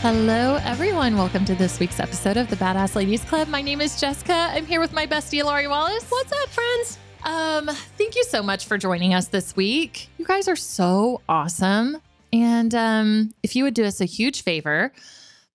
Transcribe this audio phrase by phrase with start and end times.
[0.00, 1.16] Hello, everyone.
[1.16, 3.48] Welcome to this week's episode of the Badass Ladies Club.
[3.48, 4.32] My name is Jessica.
[4.32, 6.08] I'm here with my bestie, Lori Wallace.
[6.08, 6.98] What's up, friends?
[7.24, 7.66] Um,
[7.98, 10.08] thank you so much for joining us this week.
[10.16, 11.96] You guys are so awesome.
[12.32, 14.92] And um, if you would do us a huge favor,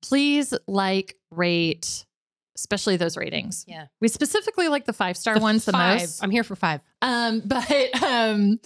[0.01, 2.05] please like, rate,
[2.57, 3.63] especially those ratings.
[3.65, 3.85] Yeah.
[4.01, 6.01] We specifically like the five star ones the five.
[6.01, 6.21] most.
[6.21, 6.81] I'm here for five.
[7.01, 8.59] Um, but um,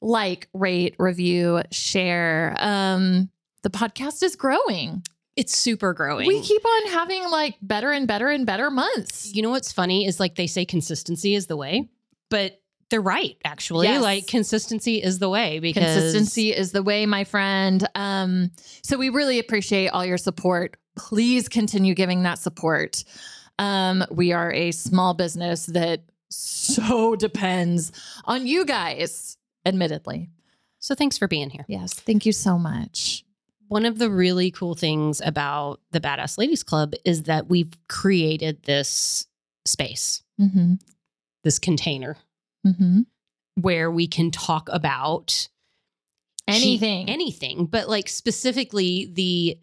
[0.00, 2.54] like, rate, review, share.
[2.60, 3.30] Um,
[3.66, 5.02] the podcast is growing.
[5.34, 6.28] It's super growing.
[6.28, 9.34] We keep on having like better and better and better months.
[9.34, 11.88] you know what's funny is like they say consistency is the way,
[12.30, 12.60] but
[12.90, 13.88] they're right, actually.
[13.88, 14.00] Yes.
[14.00, 17.84] Like consistency is the way because Consistency is the way, my friend.
[17.96, 18.52] Um,
[18.84, 20.76] so we really appreciate all your support.
[20.94, 23.02] Please continue giving that support.
[23.58, 27.90] Um, we are a small business that so depends
[28.26, 30.30] on you guys, admittedly.
[30.78, 31.64] So thanks for being here.
[31.66, 31.94] Yes.
[31.94, 33.25] Thank you so much.
[33.68, 38.62] One of the really cool things about the Badass Ladies Club is that we've created
[38.64, 39.26] this
[39.64, 40.74] space, Mm-hmm.
[41.44, 42.16] this container
[42.66, 43.00] Mm-hmm.
[43.60, 45.48] where we can talk about
[46.48, 47.08] Anything.
[47.08, 49.58] anything, but like specifically the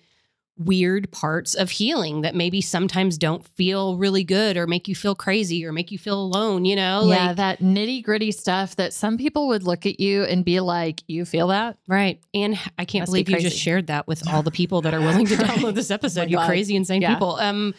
[0.58, 5.16] weird parts of healing that maybe sometimes don't feel really good or make you feel
[5.16, 7.06] crazy or make you feel alone, you know?
[7.10, 10.60] yeah, Like, that nitty gritty stuff that some people would look at you and be
[10.60, 12.20] like, "You feel that?" right.
[12.36, 14.94] And I can't Must be believe you just shared that with all the people that
[14.94, 15.48] are willing to Right.
[15.50, 16.22] download this episode.
[16.22, 16.48] my you God.
[16.48, 17.14] crazy, insane Yeah.
[17.16, 17.36] people.
[17.38, 17.74] Um,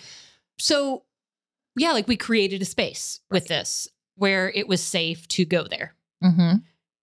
[0.58, 1.04] so
[1.76, 3.86] yeah, like we created a space with this
[4.16, 5.94] where it was safe to go there.
[6.22, 6.56] Mm-hmm.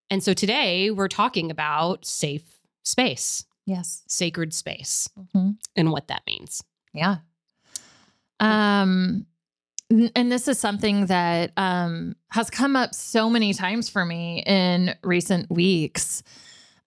[0.09, 2.43] And so today we're talking about safe
[2.83, 4.03] space, Yes.
[4.07, 5.51] sacred space, Mm-hmm.
[5.75, 6.63] and what that means.
[6.93, 7.17] Yeah.
[8.39, 9.25] Um
[10.15, 14.95] and this is something that um has come up so many times for me in
[15.03, 16.23] recent weeks.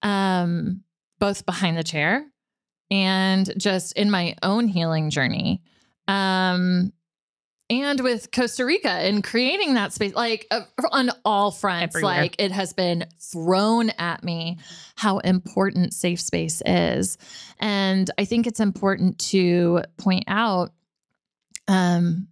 [0.02, 0.82] Um
[1.20, 2.26] both behind the chair
[2.90, 5.62] and just in my own healing journey.
[6.08, 6.92] Um
[7.70, 12.22] and with Costa Rica and creating that space, like uh, on all fronts, Everywhere.
[12.22, 14.58] like it has been thrown at me
[14.96, 17.16] how important safe space is.
[17.58, 20.72] And I think it's important to point out.
[21.66, 22.28] Um,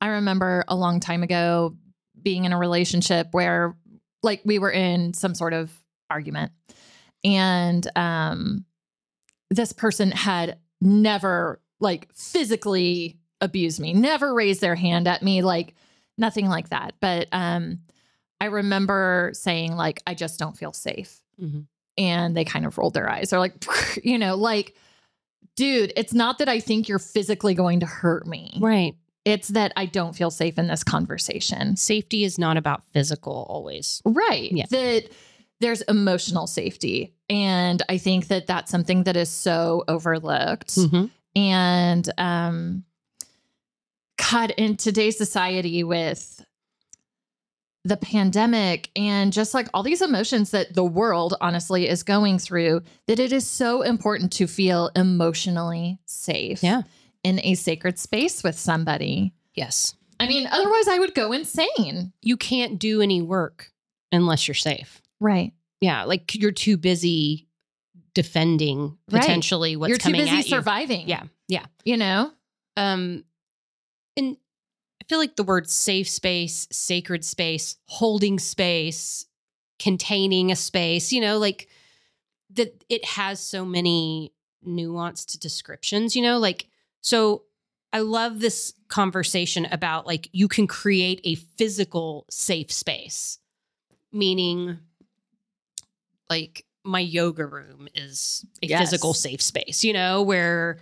[0.00, 1.76] I remember a long time ago
[2.22, 3.74] being in a relationship where,
[4.22, 5.72] like, we were in some sort of
[6.10, 6.52] argument,
[7.24, 8.66] and um,
[9.50, 15.74] this person had never, like, physically abused me, never raise their hand at me, like,
[16.18, 16.94] nothing like that.
[17.00, 17.80] But um,
[18.40, 21.66] I remember saying, like, I just don't feel safe Mhm.
[21.96, 23.30] and they kind of rolled their eyes.
[23.30, 23.54] They're like,
[24.04, 24.74] you know, like,
[25.56, 28.58] dude, it's not that I think you're physically going to hurt me.
[28.60, 28.94] Right.
[29.24, 31.76] It's that I don't feel safe in this conversation.
[31.76, 34.00] Safety is not about physical always.
[34.04, 34.50] Right.
[34.52, 34.64] Yeah.
[34.70, 35.10] That
[35.60, 37.14] there's emotional safety.
[37.28, 40.78] And I think that that's something that is so overlooked.
[41.36, 42.84] And um
[44.30, 46.44] God, in today's society with
[47.84, 52.82] the pandemic and just like all these emotions that the world honestly is going through,
[53.06, 56.82] that it is so important to feel emotionally safe Yeah.
[57.24, 59.32] in a sacred space with somebody.
[59.54, 59.94] Yes.
[60.18, 62.12] I mean, otherwise I would go insane.
[62.20, 63.72] You can't do any work
[64.12, 65.00] unless you're safe.
[65.18, 65.54] Right.
[65.80, 66.04] Yeah.
[66.04, 67.48] Like you're too busy
[68.12, 69.22] defending Right.
[69.22, 70.50] potentially what's You're too coming busy at you.
[70.50, 71.08] surviving.
[71.08, 71.22] Yeah.
[71.48, 71.64] Yeah.
[71.86, 72.32] You know?
[72.76, 73.24] Um,
[74.16, 74.36] and
[75.00, 79.26] I feel like the word safe space, sacred space, holding space,
[79.78, 81.68] containing a space, you know, like
[82.50, 84.32] that it has so many
[84.66, 86.66] nuanced descriptions, you know, like
[87.00, 87.42] so
[87.92, 93.38] I love this conversation about like you can create a physical safe space,
[94.12, 94.78] meaning
[96.28, 98.80] like my yoga room is a Yes.
[98.80, 100.78] physical safe space, you know, where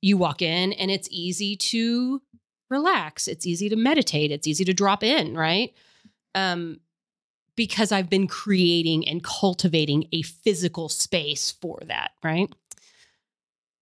[0.00, 2.22] you walk in and it's easy to
[2.70, 5.72] relax, it's easy to meditate, it's easy to drop in, right?
[6.34, 6.80] Um
[7.56, 12.48] because I've been creating and cultivating a physical space for that, right?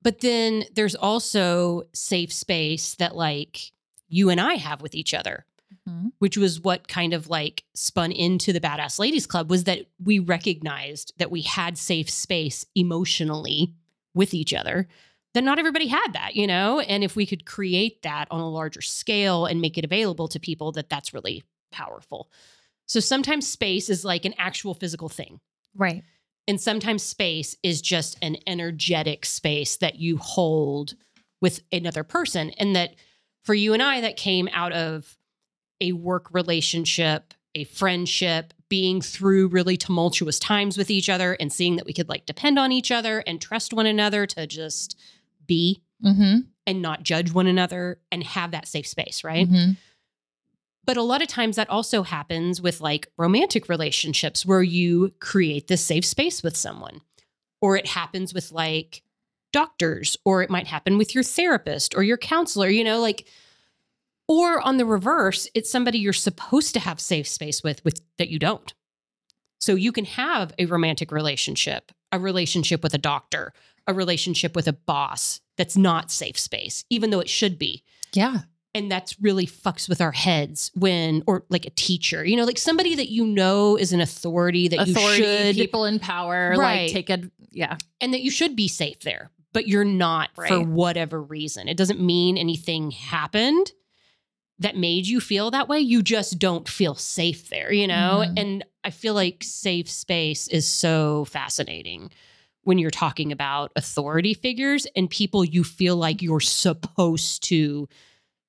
[0.03, 3.73] But then there's also safe space that like
[4.09, 5.45] you and I have with each other,
[5.87, 6.13] Mhm.
[6.21, 10.21] which was what kind of like spun into the Badass Ladies Club was that we
[10.21, 13.75] recognized that we had safe space emotionally
[14.15, 14.89] with each other,
[15.37, 16.81] that not everybody had that, you know?
[16.81, 20.41] And if we could create that on a larger scale and make it available to
[20.41, 22.31] people, that that's really powerful.
[22.87, 25.41] So sometimes space is like an actual physical thing.
[25.75, 26.05] Right.
[26.49, 30.95] And sometimes space is just an energetic space that you hold
[31.43, 32.49] with another person.
[32.53, 32.95] And that
[33.45, 35.19] for you and I, that came out of
[35.83, 41.77] a work relationship, a friendship, being through really tumultuous times with each other and seeing
[41.77, 44.99] that we could like depend on each other and trust one another to just
[45.47, 46.41] be Mm-hmm.
[46.67, 49.49] and not judge one another and have that safe space, right?
[49.49, 49.73] Mm-hmm.
[50.85, 55.69] But a lot of times that also happens with like romantic relationships where you create
[55.69, 57.01] this safe space with someone.
[57.63, 59.03] Or it happens with like
[59.55, 63.27] doctors, or it might happen with your therapist or your counselor, you know, like
[64.29, 68.29] or on the reverse, it's somebody you're supposed to have safe space with with that
[68.29, 68.75] you don't.
[69.59, 73.55] So you can have a romantic relationship, a relationship with a doctor,
[73.87, 78.41] a relationship with a boss that's not safe space, even though it should be Yeah.
[78.75, 82.59] and that's really fucks with our heads when or like a teacher you know like
[82.59, 86.83] somebody that you know is an authority that Authority, you should people in power, Right.
[86.85, 87.77] like take a yeah.
[88.03, 92.01] and that you should be safe there but you're not for whatever reason it doesn't
[92.01, 93.73] mean anything happened
[94.59, 98.39] that made you feel that way you just don't feel safe there you know Mhm.
[98.39, 102.11] and i feel like safe space is so fascinating
[102.67, 107.89] when you're talking about authority figures and people you feel like you're supposed to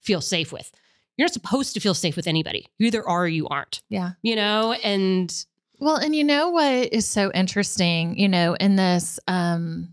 [0.02, 0.72] feel safe with
[1.18, 4.12] you're not supposed to feel safe with anybody you either are or you aren't Yeah.
[4.24, 5.32] you know and
[5.80, 9.90] Well, and you know what is so interesting, you know, in this um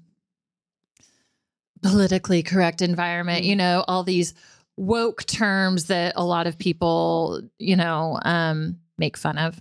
[1.83, 3.49] politically correct environment, Mm.
[3.49, 4.33] you know, all these
[4.77, 9.61] woke terms that a lot of people, you know, um make fun of.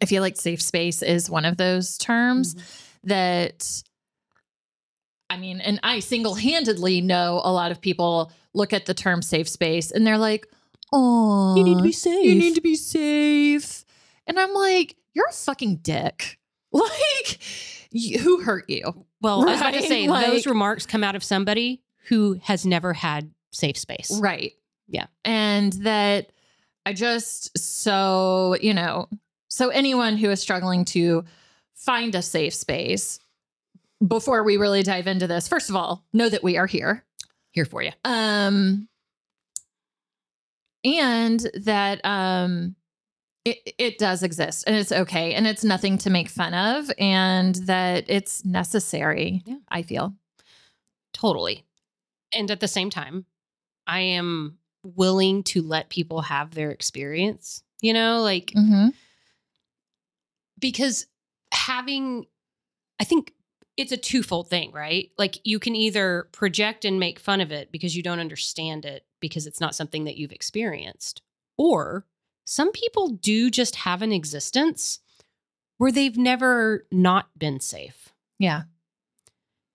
[0.00, 2.54] I feel like safe space is one of those terms
[3.04, 3.82] that
[5.30, 9.48] I mean, and I single-handedly know a lot of people look at the term safe
[9.48, 10.46] space and they're like,
[10.92, 13.84] "Oh, you need to be safe you need to be safe.
[14.26, 16.38] And I'm like, you're a fucking dick.
[16.74, 17.38] Like,
[18.20, 19.04] who hurt you?
[19.20, 22.64] Well, I was about to say Like- those remarks come out of somebody who has
[22.64, 24.10] never had safe space.
[24.18, 24.52] Right.
[24.88, 25.06] Yeah.
[25.22, 26.32] And that
[26.86, 29.08] I just so, you know,
[29.48, 31.24] so anyone who is struggling to
[31.74, 33.18] find a safe space
[34.06, 37.04] before we really dive into this, first of all, know that we are here.
[37.52, 37.92] Here for you.
[38.04, 38.88] Um
[40.84, 42.74] and that um
[43.44, 47.54] it, it does exist and it's okay and it's nothing to make fun of and
[47.66, 49.56] that it's necessary Yeah.
[49.68, 50.14] i feel
[51.12, 51.64] Totally.
[52.32, 53.26] And at the same time,
[53.86, 58.88] I am willing to let people have their experience, you know, like mm-hmm.
[60.58, 61.06] because
[61.52, 62.26] having,
[63.00, 63.32] I think
[63.76, 65.10] it's a twofold thing, right?
[65.16, 69.06] Like you can either project and make fun of it because you don't understand it
[69.20, 71.22] because it's not something that you've experienced,
[71.56, 72.04] or
[72.44, 74.98] some people do just have an existence
[75.78, 78.12] where they've never not been safe.
[78.38, 78.62] yeah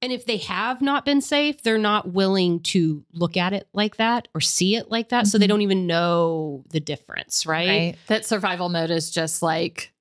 [0.02, 3.98] And if they have not been safe, they're not willing to look at it like
[3.98, 5.26] that or see it like that.
[5.28, 5.50] So they Mhm.
[5.50, 7.68] don't even know the difference, right?
[7.68, 9.92] right that survival mode is just like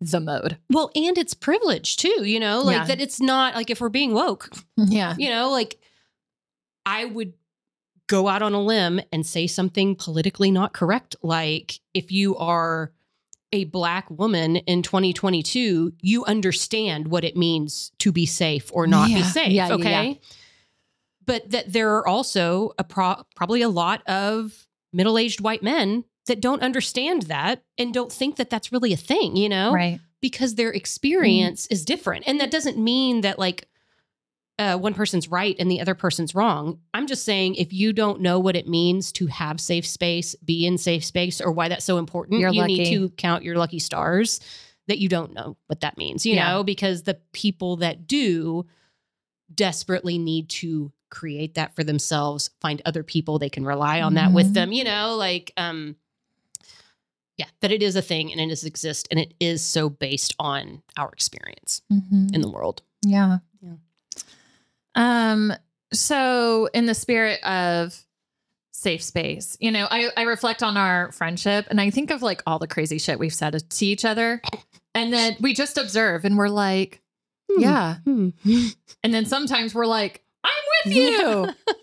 [0.00, 2.84] the mode Well, and it's privilege too, you know, like Yeah.
[2.86, 5.78] that it's not like if we're being woke, yeah you know, like
[6.86, 7.34] I would
[8.06, 11.16] go out on a limb and say something politically not correct.
[11.22, 12.92] Like if you are
[13.52, 19.08] a black woman in 2022, you understand what it means to be safe or not
[19.08, 19.52] be safe.
[19.52, 20.08] Yeah, yeah, okay.
[20.10, 20.14] yeah.
[21.26, 26.04] But that there are also a pro- probably a lot of middle aged white men
[26.28, 29.72] that don't understand that and don't think that that's really a thing, you know?
[29.74, 32.24] right because their experience is different.
[32.26, 33.68] And that doesn't mean that like
[34.58, 36.80] uh, one person's right and the other person's wrong.
[36.92, 40.66] I'm just saying if you don't know what it means to have safe space, be
[40.66, 42.96] in safe space, or why that's so important, You're you need lucky.
[42.96, 44.40] to count your lucky stars
[44.88, 46.50] that you don't know what that means, you Yeah.
[46.54, 48.66] know, because the people that do
[49.54, 54.32] desperately need to create that for themselves, find other people they can rely on that
[54.32, 54.54] with Mhm.
[54.54, 55.94] them, you know, like um
[57.38, 60.34] yeah, that it is a thing and it does exist and it is so based
[60.38, 62.34] on our experience Mhm.
[62.34, 62.82] in the world.
[63.02, 63.74] yeah Yeah.
[64.94, 65.52] um
[65.92, 68.04] so in the spirit of
[68.72, 72.42] safe space you know I, I reflect on our friendship and i think of like
[72.46, 74.40] all the crazy shit we've said to each other
[74.94, 77.00] and then we just observe and we're like
[77.50, 77.60] Hmm.
[77.62, 78.28] yeah Hmm.
[79.02, 80.50] and then sometimes we're like i'm
[80.84, 81.48] with you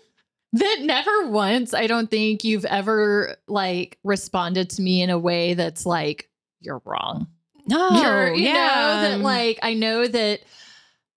[0.52, 5.54] that never once i don't think you've ever like responded to me in a way
[5.54, 7.26] that's like you're wrong
[7.66, 8.52] No, you're, you yeah.
[8.52, 10.40] know that like i know that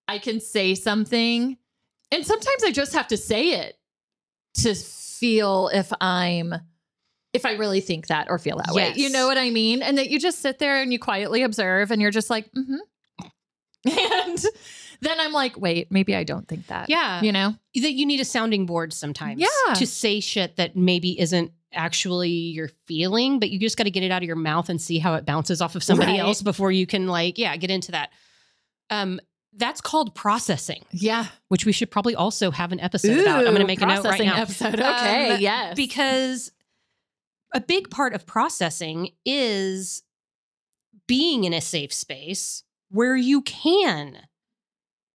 [0.07, 1.57] i can say something
[2.11, 3.77] and sometimes I just have to say it
[4.55, 6.55] to feel if I'm
[7.33, 8.93] if I really think that or feel that way.
[8.95, 9.83] You know what I mean?
[9.83, 12.77] And that you just sit there and you quietly observe and you're just like, mm-hmm.
[14.25, 14.43] And
[15.01, 16.89] then I'm like, wait, maybe I don't think that.
[16.89, 17.21] Yeah.
[17.21, 17.55] You know?
[17.75, 19.73] that you need a sounding board sometimes Yeah.
[19.75, 24.03] to say shit that maybe isn't actually your feeling, but you just got to get
[24.03, 26.19] it out of your mouth and see how it bounces off of somebody Right.
[26.19, 28.09] else before you can like, yeah, get into that.
[28.89, 29.19] Um,
[29.53, 31.27] that's called processing, Yeah.
[31.47, 33.37] which we should probably also have an episode about.
[33.39, 34.75] I'm going to make a note right now Episode.
[34.79, 35.31] Okay.
[35.35, 35.75] Um, yes.
[35.75, 36.51] because
[37.53, 40.03] a big part of processing is
[41.07, 44.17] being in a safe space where you can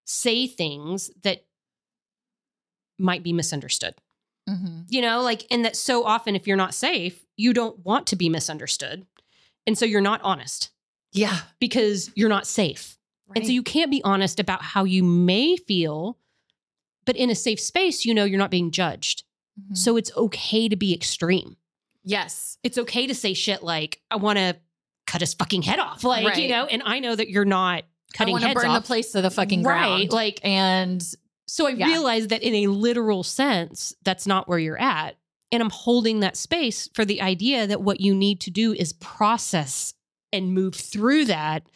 [0.05, 1.45] say things that
[2.99, 3.95] might be misunderstood.
[4.49, 4.85] Mhm.
[4.89, 8.17] You know, like, and that so often, if you're not safe, you don't want to
[8.17, 9.07] be misunderstood.
[9.67, 10.71] And so you're not honest
[11.13, 11.41] Yeah.
[11.59, 12.99] because you're not safe.
[13.35, 16.19] And so you can't be honest about how you may feel,
[17.07, 19.25] but in a safe space, you know you're not being judged.
[19.59, 19.77] Mhm.
[19.77, 21.57] So it's okay to be extreme.
[22.07, 22.59] yes.
[22.63, 24.57] It's okay to say shit like, I want to
[25.07, 26.05] cut his fucking head off.
[26.05, 28.83] Like, you know, and I know that you're not cutting I want to burn off.
[28.83, 30.13] the place to the fucking Right, ground.
[30.13, 31.03] like- and
[31.47, 31.89] so I Yeah.
[31.89, 35.19] realized that in a literal sense, that's not where you're at.
[35.53, 38.95] And I'm holding that space for the idea that what you need to do is
[38.95, 39.93] process
[40.33, 41.69] and move through that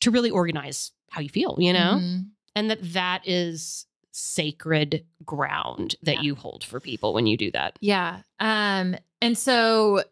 [0.00, 1.98] to really organize how you feel, you know?
[2.00, 2.30] Mhm.
[2.56, 6.22] And that that is sacred ground that Yeah.
[6.22, 7.78] you hold for people when you do that.
[7.80, 8.22] Yeah.
[8.40, 10.02] Um, and so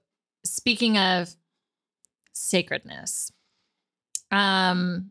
[0.44, 1.34] speaking of
[2.32, 3.32] sacredness,
[4.30, 5.10] um,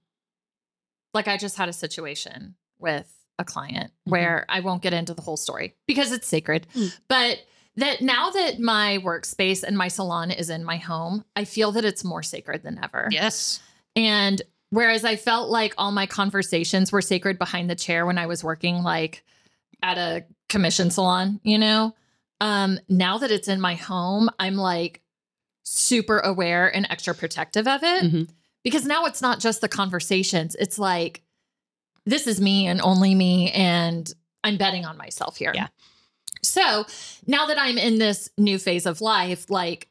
[1.13, 4.11] like I just had a situation with a client Mhm.
[4.11, 6.67] where I won't get into the whole story because it's sacred.
[6.75, 6.93] Mm.
[7.07, 7.39] But
[7.75, 11.85] that now that my workspace and my salon is in my home, I feel that
[11.85, 13.07] it's more sacred than ever.
[13.11, 13.59] Yes.
[13.95, 18.25] And whereas I felt like all my conversations were sacred behind the chair when I
[18.25, 19.23] was working like
[19.83, 21.93] at a commission salon, you know,
[22.41, 25.01] um, now that it's in my home, I'm like
[25.63, 28.29] super aware and extra protective of it Mhm.
[28.67, 30.53] Because now it's not just the conversations.
[30.59, 31.21] It's like,
[32.05, 35.53] this is me and only me, and I'm betting on myself here.
[35.55, 35.67] Yeah.
[36.43, 36.85] So
[37.25, 39.87] now that I'm in this new phase of life, like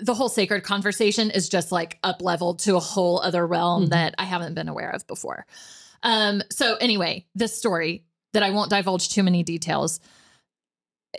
[0.00, 3.90] the whole sacred conversation is just like up leveled to a whole other realm Mhm.
[3.90, 5.44] that I haven't been aware of before.
[6.02, 10.00] Um, so anyway, this story that I won't divulge too many details.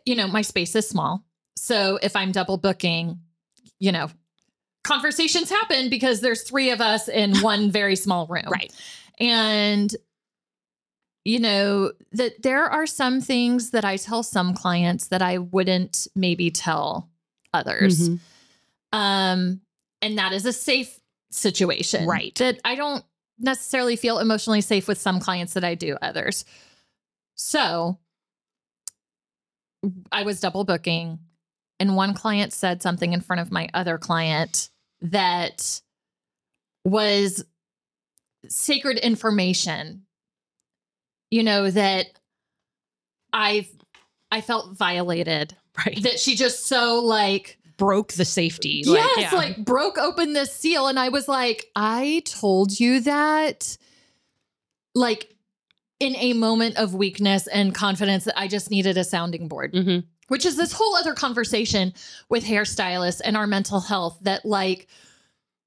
[0.06, 1.24] You know, my space is small.
[1.56, 3.20] So if I'm double booking,
[3.80, 4.10] you know,
[4.90, 8.48] conversations happen because there's three of us in one very small room.
[8.50, 8.74] Right.
[9.20, 9.96] And
[11.26, 16.08] you know, that there are some things that I tell some clients that I wouldn't
[16.16, 17.10] maybe tell
[17.54, 18.10] others.
[18.10, 18.20] Mhm.
[18.94, 19.62] Um,
[20.02, 22.08] and that is a safe situation.
[22.08, 22.34] Right.
[22.36, 23.04] That I don't
[23.38, 26.46] necessarily feel emotionally safe with some clients that I do others.
[27.36, 28.00] So
[30.12, 31.20] I was double booking,
[31.80, 34.70] and one client said something in front of my other client
[35.02, 35.82] that
[36.86, 37.44] was
[38.48, 40.04] sacred information.
[41.32, 42.08] You know, that
[43.34, 43.70] I've
[44.32, 45.56] I felt violated.
[45.86, 46.02] Right.
[46.04, 48.84] That she just so like Broke the safety.
[48.86, 49.38] yes, yeah.
[49.38, 50.88] like broke open this seal.
[50.88, 53.78] And I was like, I told you that,
[54.94, 55.34] like,
[56.02, 60.04] in a moment of weakness and confidence, that I just needed a sounding board, Mhm.
[60.30, 61.94] Which is this whole other conversation
[62.30, 64.88] with hairstylists and our mental health that, like,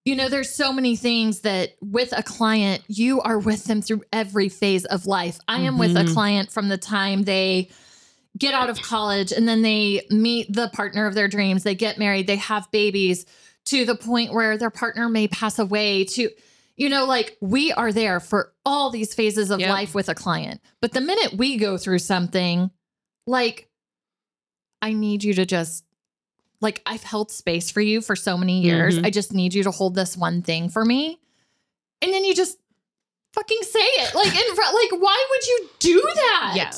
[0.05, 4.03] you know, there's so many things that with a client, you are with them through
[4.13, 5.39] every phase of life.
[5.47, 6.13] I am with a Mhm.
[6.13, 7.69] client from the time they
[8.39, 11.99] get out of college and then they meet the partner of their dreams, they get
[11.99, 13.27] married, they have babies
[13.67, 16.29] to the point where their partner may pass away to
[16.77, 19.69] you know like we are there for all these phases of Yep.
[19.71, 20.61] life with a client.
[20.81, 22.71] But the minute we go through something
[23.27, 23.69] like
[24.83, 25.85] I need you to just
[26.61, 28.99] like I've held space for you for so many years.
[28.99, 29.07] Mhm.
[29.07, 31.19] I just need you to hold this one thing for me.
[32.03, 32.59] And then you just
[33.33, 34.15] fucking say it.
[34.15, 36.53] Like in front like why would you do that?
[36.57, 36.73] Yeah.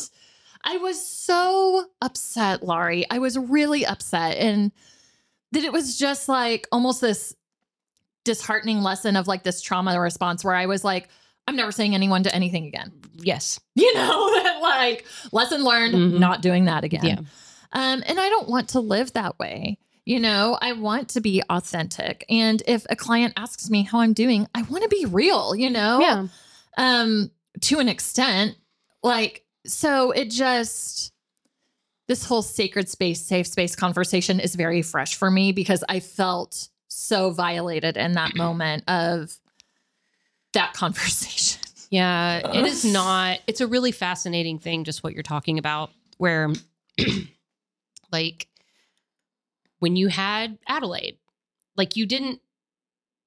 [0.66, 3.04] I was so upset, Lori.
[3.11, 4.38] I was really upset.
[4.38, 4.73] And
[5.52, 7.34] that it was just like almost this
[8.25, 11.08] disheartening lesson of like this trauma response where I was like,
[11.46, 12.90] I'm never saying anyone to anything again.
[13.16, 13.61] Yes.
[13.75, 16.18] You know, that like lesson learned, Mhm.
[16.18, 17.04] not doing that again.
[17.04, 17.18] Yeah.
[17.75, 19.78] Um, and I don't want to live that way.
[20.07, 22.25] You know, I want to be authentic.
[22.28, 25.71] And if a client asks me how I'm doing, I want to be real, you
[25.71, 26.00] know?
[26.00, 26.26] Yeah.
[26.76, 28.57] um to an extent
[29.04, 31.12] like so it just
[32.09, 36.69] this whole sacred space safe space conversation is very fresh for me because i felt
[36.88, 39.37] so violated in that moment of
[40.52, 43.38] that conversation Yeah, it is not.
[43.47, 46.52] It's a really fascinating thing, just what you're talking about, where
[48.14, 48.47] like
[49.80, 51.18] when you had Adelaide,
[51.76, 52.40] like you didn't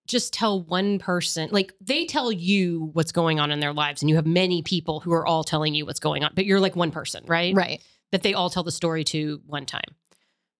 [0.07, 4.09] just tell one person, like they tell you what's going on in their lives, and
[4.09, 6.77] you have many people who are all telling you what's going on, but you're like
[6.77, 7.53] one person, right?
[7.53, 7.81] Right.
[8.13, 9.95] That they all tell the story to one time.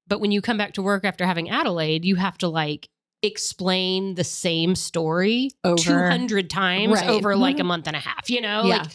[0.08, 2.90] But when you come back to work after having Adelaide, you have to like
[3.24, 5.82] explain the same story Over.
[5.82, 7.10] 200 times Right.
[7.10, 7.62] over like mm-hmm.
[7.62, 8.66] a month and a half, you know?
[8.66, 8.80] Yeah.
[8.80, 8.92] Like,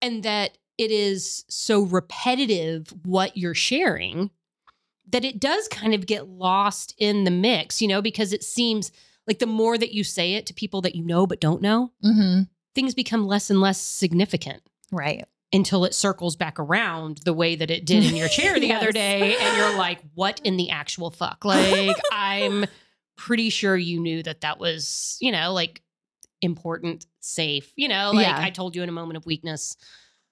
[0.00, 4.30] and that it is so repetitive what you're sharing
[5.12, 8.90] that it does kind of get lost in the mix, you know, because it seems
[9.26, 11.92] like the more that you say it to people that you know but don't know,
[12.04, 12.42] Mm-hmm.
[12.74, 15.24] things become less and less significant Right.
[15.52, 18.90] until it circles back around the way that it did in your chair the other
[19.04, 19.36] day.
[19.38, 21.44] And you're like, what in the actual fuck?
[21.44, 22.64] Like, I'm
[23.16, 25.82] pretty sure you knew that that was, you know, like
[26.40, 28.38] important, safe, you know, like Yeah.
[28.40, 29.76] I told you in a moment of weakness.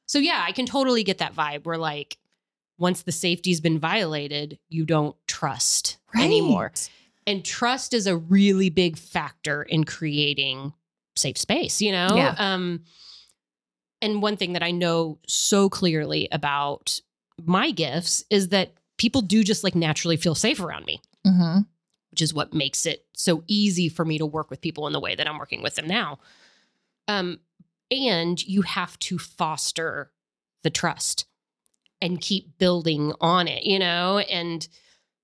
[0.06, 2.16] So, yeah, I can totally get that vibe where, like,
[2.80, 6.72] once the safety's been violated, you don't trust anymore.
[7.26, 10.72] And trust is a really big factor in creating
[11.14, 12.08] safe space, you know?
[12.16, 12.34] Yeah.
[12.38, 12.80] Um,
[14.02, 17.00] and one thing that I know so clearly about
[17.44, 21.60] my gifts is that people do just like naturally feel safe around me, Mm-hmm.
[22.10, 25.00] which is what makes it so easy for me to work with people in the
[25.00, 26.18] way that I'm working with them now.
[27.08, 27.40] Um,
[27.90, 30.10] and you have to foster
[30.62, 31.26] the trust
[32.02, 34.18] and keep building on it, you know?
[34.18, 34.66] And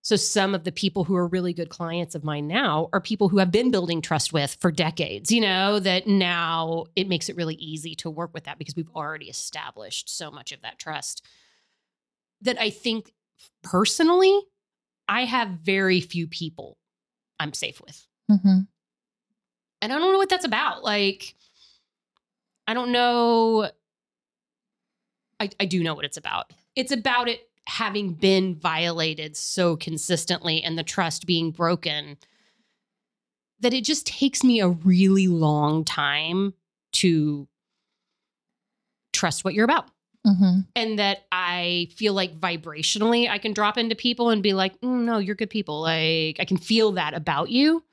[0.02, 3.28] so some of the people who are really good clients of mine now are people
[3.28, 7.34] who have been building trust with for decades, you know, that now it makes it
[7.34, 11.26] really easy to work with that because we've already established so much of that trust.
[12.42, 13.12] That I think
[13.62, 14.38] personally,
[15.08, 16.78] I have very few people
[17.40, 18.06] I'm safe with.
[18.30, 18.60] Mm-hmm.
[19.82, 20.84] And I don't know what that's about.
[20.84, 21.34] Like,
[22.66, 23.70] I don't know.
[25.38, 26.52] I, I do know what it's about.
[26.76, 32.16] It's about it having been violated so consistently and the trust being broken
[33.60, 36.54] that it just takes me a really long time
[36.92, 37.48] to
[39.12, 39.88] trust what you're about.
[40.26, 40.60] Mm-hmm.
[40.74, 45.04] And that I feel like vibrationally, I can drop into people and be like, "Mm,
[45.04, 45.80] no, you're good people.
[45.80, 47.84] Like, I can feel that about you.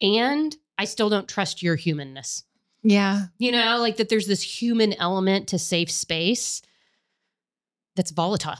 [0.00, 2.44] And I still don't trust your humanness.
[2.82, 3.26] Yeah.
[3.38, 6.62] You know, like that there's this human element to safe space
[7.98, 8.56] that's volatile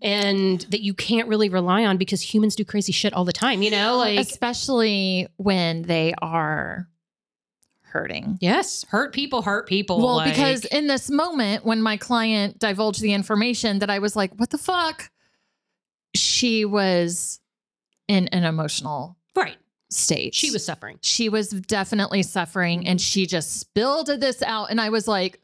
[0.00, 3.62] and that you can't really rely on because humans do crazy shit all the time,
[3.62, 3.96] you know?
[3.96, 6.88] Like, Especially when they are
[7.82, 8.38] hurting.
[8.40, 9.98] yes, hurt people hurt people.
[10.02, 14.14] Well, like- because in this moment when my client divulged the information that I was
[14.16, 15.10] like, what the fuck?
[16.14, 17.40] She was
[18.08, 19.56] in an emotional right,
[19.90, 20.34] state.
[20.34, 20.98] she was suffering.
[21.02, 25.40] she was definitely suffering and she just spilled this out and I was like,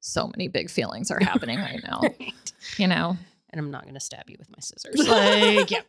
[0.00, 2.00] so many big feelings are happening right now.
[2.02, 2.52] Right.
[2.76, 3.16] You know?
[3.56, 5.08] and I'm not going to stab you with my scissors.
[5.08, 5.80] Like, yeah.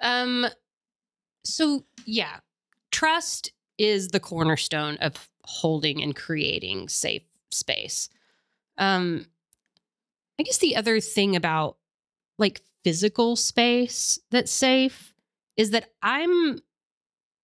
[0.00, 0.46] Um,
[1.44, 2.38] so yeah,
[2.90, 8.08] trust is the cornerstone of holding and creating safe space.
[8.78, 9.26] Um,
[10.38, 11.76] I guess the other thing about
[12.38, 15.14] like physical space that's safe
[15.56, 16.58] is that I'm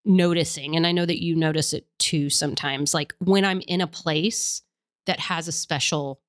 [0.04, 3.86] noticing, and I know that you notice it too sometimes, like when I'm in a
[3.86, 4.62] place
[5.08, 6.20] that has a special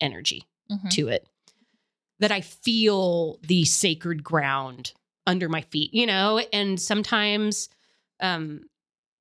[0.00, 0.90] energy Mhm.
[0.90, 1.28] to it
[2.18, 4.92] that I feel the sacred ground
[5.26, 6.38] under my feet, you know?
[6.52, 7.68] And sometimes
[8.20, 8.62] um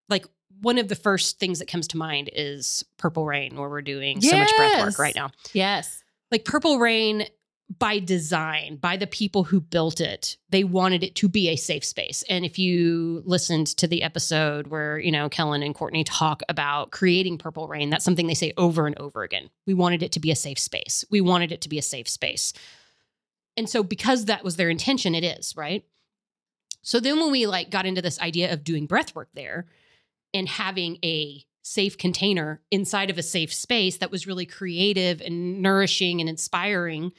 [0.09, 0.25] like
[0.61, 4.21] one of the first things that comes to mind is Purple Rain where we're doing
[4.21, 5.31] so much breath work right now.
[5.53, 6.03] Yes.
[6.31, 7.25] Like Purple Rain
[7.79, 11.83] by design, by the people who built it, they wanted it to be a safe
[11.83, 12.23] space.
[12.29, 16.91] And if you listened to the episode where, you know, Kellen and Courtney talk about
[16.91, 19.49] creating Purple Rain, that's something they say over and over again.
[19.65, 21.05] We wanted it to be a safe space.
[21.09, 22.53] We wanted it to be a safe space.
[23.55, 25.83] And so because that was their intention, it is, right?
[26.81, 29.67] So then when we like got into this idea of doing breath work there
[30.33, 35.61] and having a safe container inside of a safe space that was really creative and
[35.61, 37.13] nourishing and inspiring,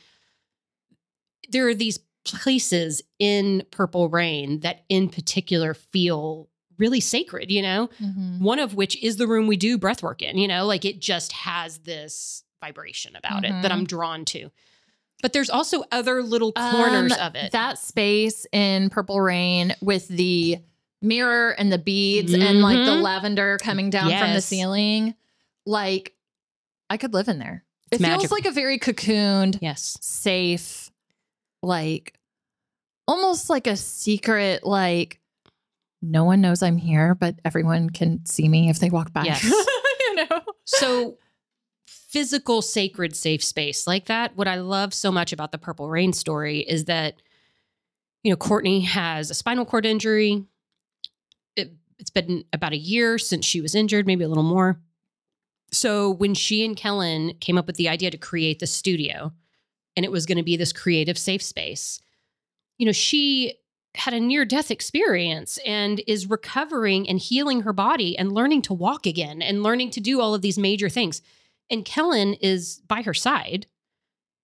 [1.51, 7.89] there are these places in Purple Rain that in particular feel really sacred, you know?
[8.01, 8.41] Mhm.
[8.41, 11.01] One of which is the room we do breath work in, you know, like it
[11.01, 13.75] just has this vibration about it that Mhm.
[13.75, 14.51] I'm drawn to.
[15.23, 17.53] But there's also other little corners Um, of it.
[17.53, 20.59] That space in Purple Rain with the
[21.01, 23.03] mirror and the beads and like the Mhm.
[23.03, 25.15] lavender coming down from the ceiling.
[25.67, 26.15] Like
[26.91, 27.65] I could live in there.
[27.91, 28.37] It It's feels magical.
[28.37, 29.97] like a very cocooned, yes.
[30.01, 30.91] safe,
[31.65, 32.15] like
[33.07, 35.21] almost like a secret, like
[36.03, 39.25] no one knows I'm here, but everyone can see me if they walk by.
[39.25, 39.43] Yes.
[40.09, 40.41] you know?
[40.65, 41.19] So
[42.15, 46.13] physical sacred safe space like that what i love so much about the purple rain
[46.13, 47.21] story is that
[48.23, 50.45] you know courtney has a spinal cord injury
[51.57, 54.79] it, it's been about a year since she was injured maybe a little more
[55.73, 59.33] so when she and kellen came up with the idea to create the studio
[59.97, 62.01] and it was going to be this creative safe space
[62.79, 63.59] you know she
[63.95, 68.75] had a near death experience and is recovering and healing her body and learning to
[68.75, 71.23] walk again and learning to do all of these major things.
[71.71, 73.67] And Kellen is by her side,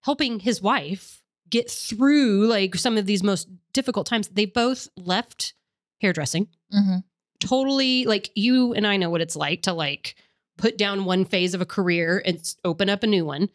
[0.03, 4.29] helping his wife get through like some of these most difficult times.
[4.29, 5.55] They both left
[6.01, 6.47] hairdressing.
[6.73, 6.99] Mm-hmm.
[7.41, 10.15] Totally like you and I know what it's like to like
[10.59, 13.49] put down one phase of a career and open up a new one.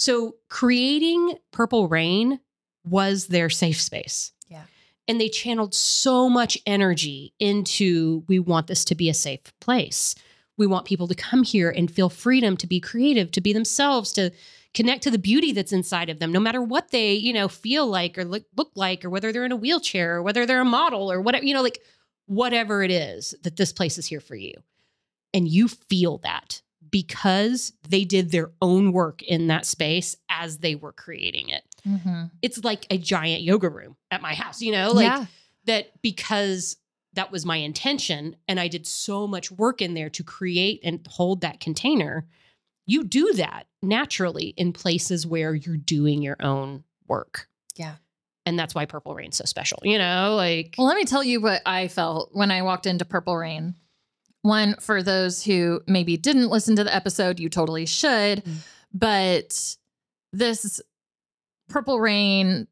[0.00, 2.40] So creating Purple Rain
[2.86, 4.32] was their safe space.
[4.48, 4.62] Yeah.
[5.06, 10.14] And they channeled so much energy into we want this to be a safe place.
[10.56, 14.10] We want people to come here and feel freedom to be creative, to be themselves,
[14.14, 14.30] to
[14.72, 17.86] connect to the beauty that's inside of them, no matter what they, you know, feel
[17.86, 20.64] like or look, look like, or whether they're in a wheelchair or whether they're a
[20.64, 21.78] model or whatever, you know, like
[22.24, 24.54] whatever it is that this place is here for you.
[25.34, 30.74] And you feel that because they did their own work in that space as they
[30.74, 31.62] were creating it.
[31.86, 32.24] Mm-hmm.
[32.42, 35.26] It's like a giant yoga room at my house, you know, like yeah.
[35.66, 36.76] that because
[37.14, 41.06] that was my intention and I did so much work in there to create and
[41.08, 42.26] hold that container.
[42.86, 47.48] You do that naturally in places where you're doing your own work.
[47.76, 47.96] Yeah.
[48.46, 51.40] And that's why Purple Rain's so special, you know, like Well, let me tell you
[51.40, 53.74] what I felt when I walked into Purple Rain.
[54.42, 58.44] One, for those who maybe didn't listen to the episode, you totally should.
[58.44, 58.54] Mm.
[58.92, 59.76] But
[60.32, 60.80] this
[61.68, 62.66] Purple Rain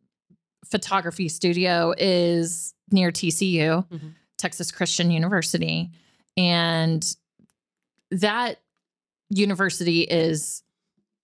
[0.65, 4.15] photography studio is near TCU, Mhm.
[4.39, 5.91] Texas Christian University.
[6.37, 7.05] And
[8.11, 8.61] that
[9.31, 10.63] university is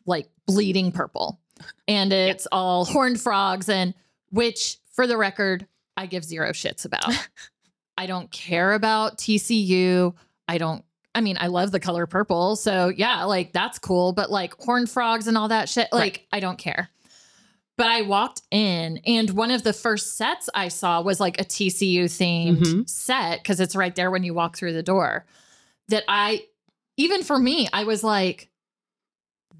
[0.07, 1.41] like bleeding purple.
[1.89, 3.95] And it's all horned frogs, and
[4.31, 7.07] which, for the record, I give zero shits about.
[7.97, 10.15] I don't care about TCU.
[10.49, 12.57] I don't, I mean, I love the color purple.
[12.57, 14.13] So yeah, like that's cool.
[14.13, 16.27] But like horned frogs and all that shit, like Right.
[16.33, 16.89] I don't care.
[17.77, 21.45] But I walked in, and one of the first sets I saw was like a
[21.45, 22.89] TCU themed Mhm.
[22.89, 25.27] set because it's right there when you walk through the door.
[25.89, 26.45] That I,
[26.97, 28.49] even for me, I was like,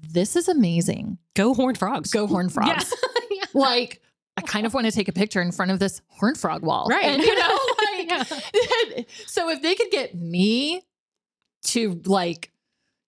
[0.01, 1.17] this is amazing.
[1.35, 2.11] go horned frogs.
[2.11, 2.93] Go horned frogs.
[3.29, 3.43] Yeah.
[3.53, 4.01] Like,
[4.37, 6.87] I kind of want to take a picture in front of this horned frog wall.
[6.89, 7.05] Right.
[7.05, 7.59] And, you know,
[8.09, 10.83] like, so if they could get me
[11.65, 12.51] to like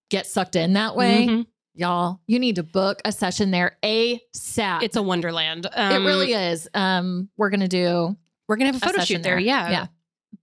[0.09, 1.45] get sucked in that way, Mhm.
[1.73, 4.83] y'all, you need to book a session there ASAP.
[4.83, 5.65] It's a wonderland.
[5.65, 6.67] it Um, really is.
[6.73, 8.15] Um, we're gonna do
[8.47, 9.39] We're gonna have a a photo session shoot there.
[9.39, 9.69] Yeah.
[9.69, 9.87] Yeah.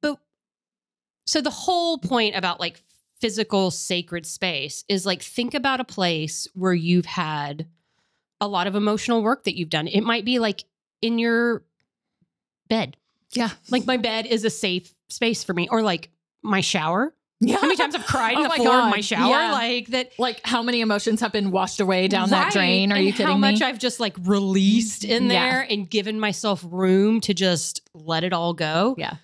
[0.03, 0.19] But
[1.27, 2.83] so the whole point about like
[3.21, 7.67] physical sacred space is like think about a place where you've had
[8.41, 9.89] a lot of emotional work that you've done.
[9.89, 10.65] It might be like
[11.01, 11.65] in your
[12.69, 12.97] bed.
[13.37, 13.51] Yeah.
[13.71, 16.11] Like my bed is a safe space for me or like
[16.43, 17.15] my shower.
[17.41, 17.57] Yeah.
[17.57, 19.53] How many times I've cried Oh on the my floor of my shower Yeah.
[19.53, 22.93] like that like how many emotions have been washed away down that drain?
[22.93, 23.33] Are and you kidding me?
[23.33, 23.61] how much?
[23.63, 25.51] I've just like released in Yeah.
[25.51, 28.95] there and given myself room to just let it all go.
[28.99, 29.17] Yeah.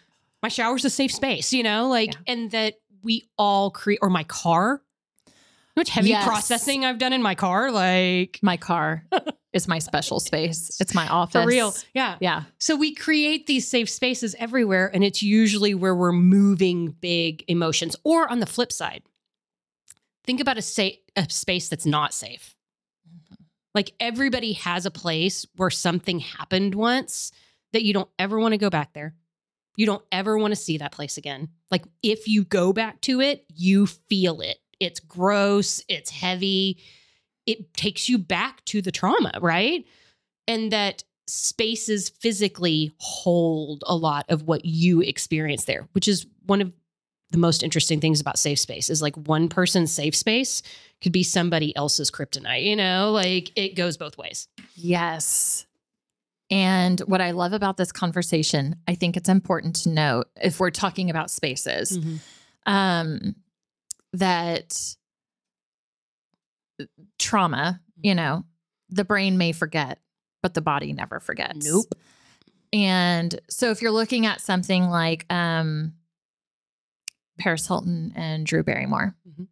[0.43, 2.33] My shower's a safe space, you know, like, Yeah.
[2.35, 4.83] and that we all create, or my car.
[5.27, 5.33] How
[5.77, 6.25] much heavy Yes.
[6.27, 9.05] processing I've done in my car, like my car
[9.53, 10.81] is my special space.
[10.81, 11.43] It's my office.
[11.43, 11.75] for real.
[11.95, 12.17] Yeah.
[12.21, 12.45] Yeah.
[12.59, 17.97] So we create these safe spaces everywhere, and it's usually where we're moving big emotions.
[18.05, 19.03] Or on the flip side,
[20.25, 22.55] think about a, sa- a space that's not safe.
[23.09, 23.45] Mm-hmm.
[23.75, 27.33] Like everybody has a place where something happened once
[27.73, 29.15] that you don't ever want to go back there.
[29.77, 31.49] You don't ever want to see that place again.
[31.71, 34.59] Like if you go back to it, you feel it.
[34.79, 36.79] It's gross, it's heavy.
[37.47, 39.85] It takes you back to the trauma, right?
[40.47, 46.61] And that spaces physically hold a lot of what you experience there, which is one
[46.61, 46.73] of
[47.31, 50.63] the most interesting things about safe space is like one person's safe space
[51.01, 54.49] could be somebody else's kryptonite, you know, like it goes both ways.
[54.75, 55.67] Yes.
[56.51, 60.71] And what I love about this conversation, I think it's important to note if we're
[60.71, 61.97] talking about spaces,
[62.67, 63.37] um,
[64.13, 64.97] that
[67.19, 68.45] trauma, you know,
[68.89, 69.99] the brain may forget,
[70.43, 71.67] but the body never forgets.
[71.67, 71.87] Nope.
[72.73, 75.95] And so if you're looking at something like um,
[77.39, 79.49] Paris Hilton and Drew Barrymore, Mhm.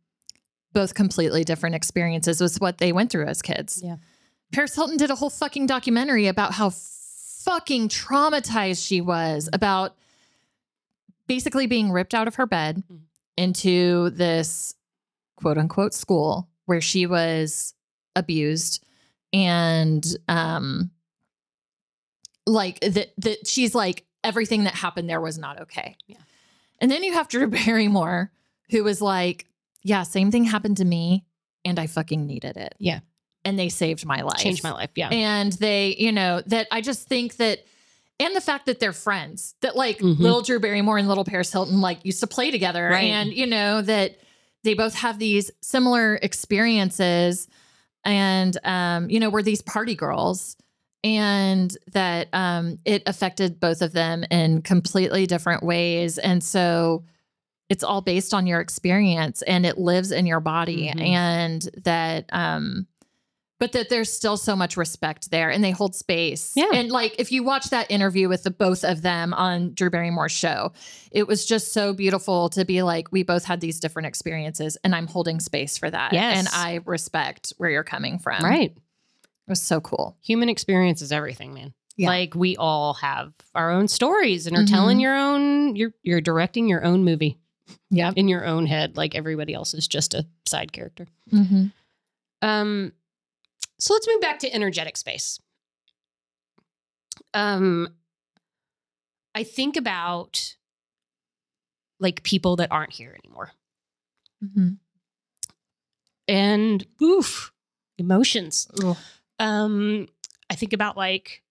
[0.72, 3.80] both completely different experiences was what they went through as kids.
[3.82, 3.96] Yeah.
[4.52, 9.96] Paris Hilton did a whole fucking documentary about how fucking traumatized she was about
[11.26, 13.00] basically being ripped out of her bed Mhm.
[13.36, 14.74] into this
[15.36, 17.74] quote unquote school where she was
[18.14, 18.84] abused
[19.32, 20.90] and um
[22.46, 25.96] like that that she's like everything that happened there was not okay.
[26.06, 26.16] Yeah.
[26.80, 28.30] And then you have Drew Barrymore
[28.70, 29.46] who was like,
[29.82, 31.24] yeah, same thing happened to me
[31.64, 32.74] and I fucking needed it.
[32.78, 33.00] Yeah.
[33.44, 34.38] And they saved my life.
[34.38, 34.90] Changed my life.
[34.94, 35.08] Yeah.
[35.10, 37.60] And they, you know, that I just think that
[38.20, 40.18] and the fact that they're friends, that like Mhm.
[40.18, 42.88] little Drew Barrymore and little Paris Hilton like used to play together.
[42.88, 43.04] Right.
[43.04, 44.18] And, you know, that
[44.68, 47.48] they both have these similar experiences
[48.04, 50.58] and, um, you know, were these party girls
[51.02, 56.18] and that um, it affected both of them in completely different ways.
[56.18, 57.02] And so
[57.70, 60.92] it's all based on your experience and it lives in your body.
[60.94, 61.00] Mhm.
[61.00, 62.86] And that, um,
[63.60, 66.52] but that there's still so much respect there and they hold space.
[66.54, 66.70] Yeah.
[66.74, 70.32] And like if you watch that interview with the both of them on Drew Barrymore's
[70.32, 70.72] show,
[71.10, 74.94] it was just so beautiful to be like, we both had these different experiences and
[74.94, 76.12] I'm holding space for that.
[76.12, 76.38] Yes.
[76.38, 78.44] And I respect where you're coming from.
[78.44, 78.70] right.
[78.76, 80.16] It was so cool.
[80.22, 81.72] Human experience is everything, man.
[81.96, 82.08] Yeah.
[82.10, 84.70] Like we all have our own stories and are Mhm.
[84.70, 87.38] telling your own you're you're directing your own movie
[87.90, 88.12] Yeah.
[88.14, 91.08] in your own head like everybody else is just a side character.
[91.32, 91.66] Mm-hmm.
[92.40, 92.92] Um,
[93.78, 95.38] so let's move back to energetic space.
[97.34, 97.88] Um,
[99.34, 100.56] I think about
[102.00, 103.50] like people that aren't here anymore,
[104.44, 104.68] Mm-hmm.
[106.28, 107.52] and oof,
[107.98, 108.68] emotions.
[109.40, 110.06] Um,
[110.50, 111.42] I think about like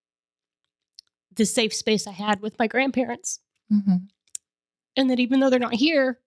[1.36, 3.40] the safe space I had with my grandparents,
[3.72, 3.96] Mm-hmm.
[4.96, 6.20] and that even though they're not here,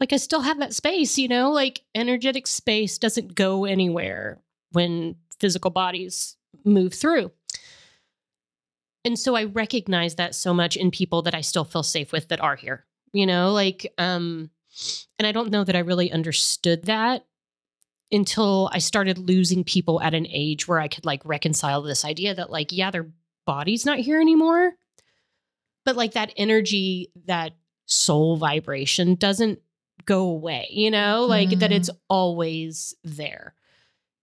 [0.00, 1.16] like I still have that space.
[1.18, 4.40] You know, like energetic space doesn't go anywhere
[4.72, 7.30] when physical bodies move through.
[9.04, 12.28] And so I recognize that so much in people that I still feel safe with
[12.28, 12.86] that are here.
[13.12, 14.48] You know, like um
[15.18, 17.26] and I don't know that I really understood that
[18.10, 22.34] until I started losing people at an age where I could like reconcile this idea
[22.34, 23.10] that like yeah, their
[23.44, 24.72] body's not here anymore,
[25.84, 27.52] but like that energy, that
[27.84, 29.60] soul vibration doesn't
[30.06, 31.26] go away, you know?
[31.26, 33.54] Like that it's always there.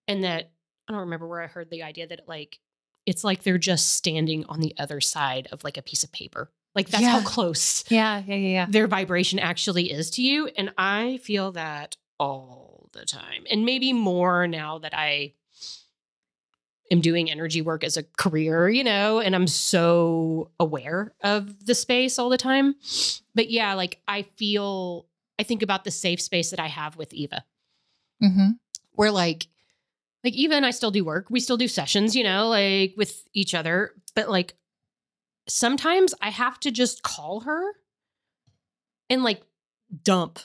[0.07, 0.49] And that
[0.91, 2.60] I don't remember where I heard the idea that like
[3.06, 6.51] it's like they're just standing on the other side of like a piece of paper.
[6.75, 8.21] Like that's how close Yeah.
[8.25, 8.36] Yeah.
[8.36, 8.49] Yeah.
[8.49, 8.65] Yeah.
[8.69, 10.47] their vibration actually is to you.
[10.58, 13.45] And I feel that all the time.
[13.49, 15.34] And maybe more now that I
[16.91, 21.73] am doing energy work as a career, you know, and I'm so aware of the
[21.75, 22.75] space all the time.
[23.34, 25.08] But yeah, like I feel,
[25.39, 27.45] I think about the safe space that I have with Eva,
[28.21, 28.49] Mm-hmm.
[28.91, 29.47] where like,
[30.23, 31.27] like Eva and I still do work.
[31.29, 33.93] We still do sessions, you know, like with each other.
[34.15, 34.53] But like
[35.47, 37.71] sometimes I have to just call her
[39.10, 39.41] and like
[40.03, 40.39] dump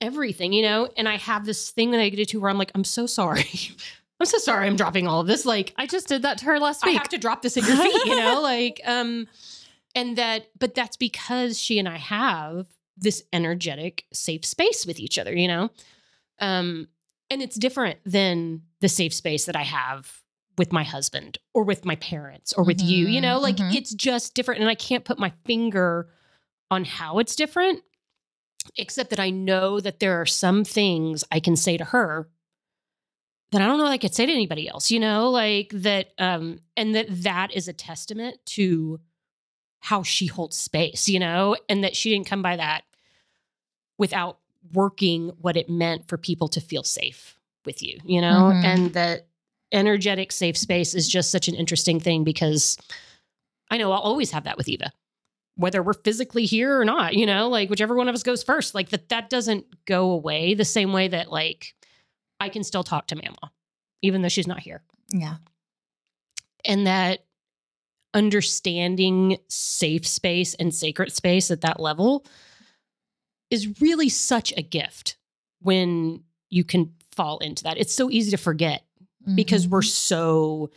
[0.00, 0.88] everything, you know?
[0.96, 3.44] And I have this thing that I get to where I'm like, I'm so sorry.
[4.20, 5.46] I'm so sorry I'm dropping all of this.
[5.46, 6.96] Like I just did that to her last week.
[6.96, 8.40] I have to drop this at your feet, you know?
[8.42, 9.28] like, um,
[9.94, 15.18] and that, but that's because she and I have this energetic, safe space with each
[15.18, 15.70] other, you know?
[16.38, 16.88] Um,
[17.30, 20.20] and it's different than the safe space that I have
[20.58, 23.38] with my husband or with my parents or with you, you know?
[23.38, 23.74] Mhm, Like mhm.
[23.74, 24.60] it's just different.
[24.60, 26.08] And I can't put my finger
[26.70, 27.82] on how it's different,
[28.76, 32.28] except that I know that there are some things I can say to her
[33.52, 36.12] that I don't know that I could say to anybody else, you know, like that,
[36.18, 39.00] um, and that that is a testament to
[39.80, 42.84] how she holds space, you know, and that she didn't come by that
[43.98, 44.38] without
[44.72, 48.64] working what it meant for people to feel safe with you, you know, Mhm.
[48.64, 49.26] and that
[49.72, 52.76] energetic safe space is just such an interesting thing because
[53.70, 54.92] I know I'll always have that with Eva.
[55.56, 58.74] Whether we're physically here or not, you know, like whichever one of us goes first,
[58.74, 61.74] like that that doesn't go away the same way that like
[62.40, 63.52] I can still talk to Mama,
[64.02, 64.82] even though she's not here.
[65.12, 65.36] yeah.
[66.64, 67.24] And that
[68.14, 72.24] understanding safe space and sacred space at that level
[73.50, 75.16] is really such a gift
[75.60, 77.78] when you can fall into that.
[77.78, 78.84] It's so easy to forget
[79.34, 79.72] because Mm-hmm.
[79.72, 80.70] we're so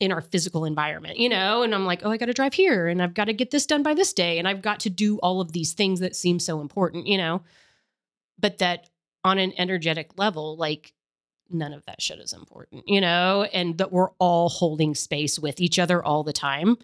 [0.00, 1.62] in our physical environment, you know?
[1.62, 3.66] And I'm like, oh, I got to drive here and I've got to get this
[3.66, 6.38] done by this day and I've got to do all of these things that seem
[6.40, 7.42] so important, you know?
[8.38, 8.90] But that
[9.22, 10.92] on an energetic level, like
[11.48, 13.44] none of that shit is important, you know?
[13.52, 16.76] And that we're all holding space with each other all the time.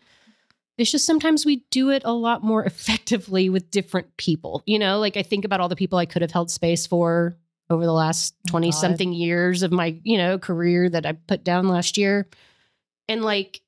[0.78, 4.98] It's just sometimes we do it a lot more effectively with different people, you know?
[5.00, 7.36] Like I think about all the people I could have held space for
[7.68, 8.78] over the last Oh, 20 God.
[8.78, 12.26] something years of my, you know, career that I put down last year.
[13.08, 13.60] And like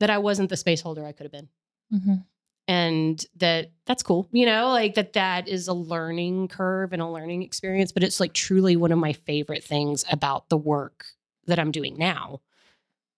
[0.00, 1.48] that I wasn't the space holder I could have been.
[1.92, 2.24] Mhm.
[2.68, 7.08] and that that's cool you know like that that is a learning curve and a
[7.08, 11.04] learning experience but it's like truly one of my favorite things about the work
[11.46, 12.40] that i'm doing now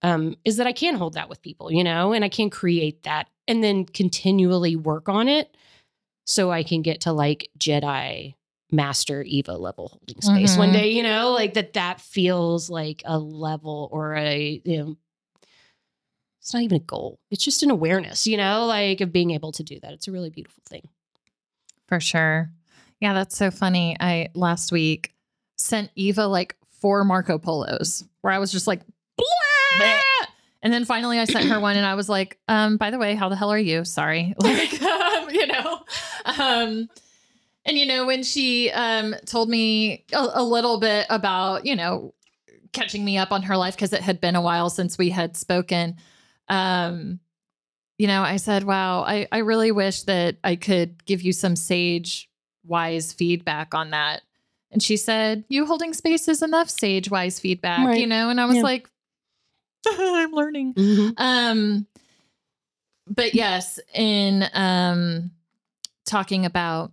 [0.03, 3.03] um, is that i can hold that with people you know and i can create
[3.05, 5.57] that and then continually work on it
[6.27, 8.35] so i can get to like jedi
[8.71, 10.73] master eva level holding space one Mhm.
[10.75, 14.97] day you know like that that feels like a level or a you know
[16.41, 17.21] it's not even a goal.
[17.31, 19.93] It's just an awareness, you know, like of being able to do that.
[19.93, 20.89] It's a really beautiful thing.
[21.87, 22.51] For sure.
[23.01, 23.97] Yeah, that's so funny.
[24.01, 25.15] I last week
[25.57, 28.81] sent Eva like four Marco Polos where I was just like,
[30.65, 33.15] And then finally I sent her one and I was like, um, by the way,
[33.17, 33.85] how the hell are you?
[33.85, 34.35] Sorry.
[34.39, 35.81] Like, um, you know,
[36.25, 36.89] um,
[37.65, 42.15] and you know, when she um told me a, a little bit about, you know,
[42.73, 45.37] catching me up on her life because it had been a while since we had
[45.37, 45.97] spoken.
[46.49, 47.19] Um,
[47.99, 51.55] you know, I said, wow, I, I really wish that I could give you some
[51.57, 52.29] sage,
[52.65, 54.23] wise feedback on that.
[54.71, 57.99] And she said, you holding space is enough sage, wise feedback, Right.
[58.01, 58.31] you know?
[58.31, 58.63] And I was Yeah.
[58.63, 58.89] like,
[59.89, 60.75] I'm learning.
[61.17, 61.87] Um,
[63.07, 65.31] but yes, in um
[66.07, 66.93] talking about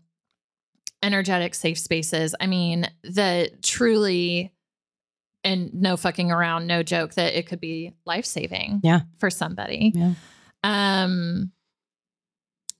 [1.02, 4.52] energetic safe spaces, I mean, that truly
[5.44, 9.02] and no fucking around, no joke that it could be life saving Yeah.
[9.20, 9.94] for somebody.
[9.96, 10.14] Yeah.
[10.64, 11.52] Um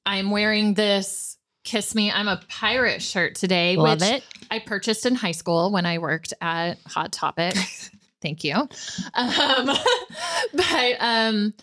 [0.06, 4.24] I'm wearing this Kiss Me I'm a Pirate shirt today, Love which it.
[4.50, 7.56] I purchased in high school when I worked at Hot Topic.
[8.22, 8.54] Thank you.
[8.56, 8.68] Um,
[10.54, 11.54] but um,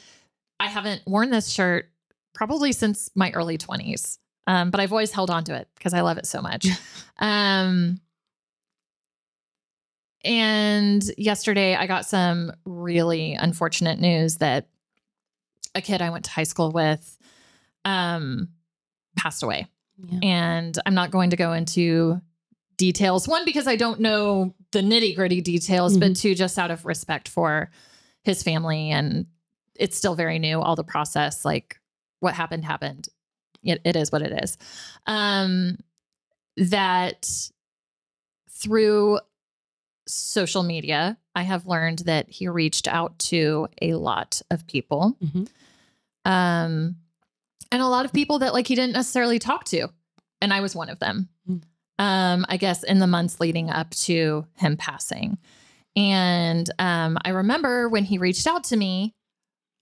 [0.58, 1.90] I haven't worn this shirt
[2.34, 4.18] probably since my early 20s.
[4.46, 6.66] Um, but I've always held on to it because I love it so much.
[7.18, 8.00] um,
[10.24, 14.68] and yesterday I got some really unfortunate news that
[15.74, 17.18] a kid I went to high school with
[17.84, 18.48] um,
[19.16, 19.66] passed away
[19.98, 20.18] Yeah.
[20.22, 22.20] and I'm not going to go into
[22.76, 23.26] details.
[23.26, 27.28] One, because I don't know the nitty gritty details, but two, just out of respect
[27.28, 27.70] for
[28.22, 28.90] his family.
[28.90, 29.26] And
[29.74, 31.78] it's still very new, all the process, like
[32.20, 33.08] what happened, happened.
[33.62, 34.58] It, it is what it is.
[35.06, 35.78] Um,
[36.56, 37.28] that
[38.50, 39.20] through
[40.06, 45.16] social media, I have learned that he reached out to a lot of people.
[45.22, 45.48] Mhm.
[46.24, 46.96] Um,
[47.72, 49.88] and a lot of people that like he didn't necessarily talk to
[50.40, 51.62] and i was one of them Mm.
[51.98, 55.38] Um i guess in the months leading up to him passing.
[55.96, 59.14] And um i remember when he reached out to me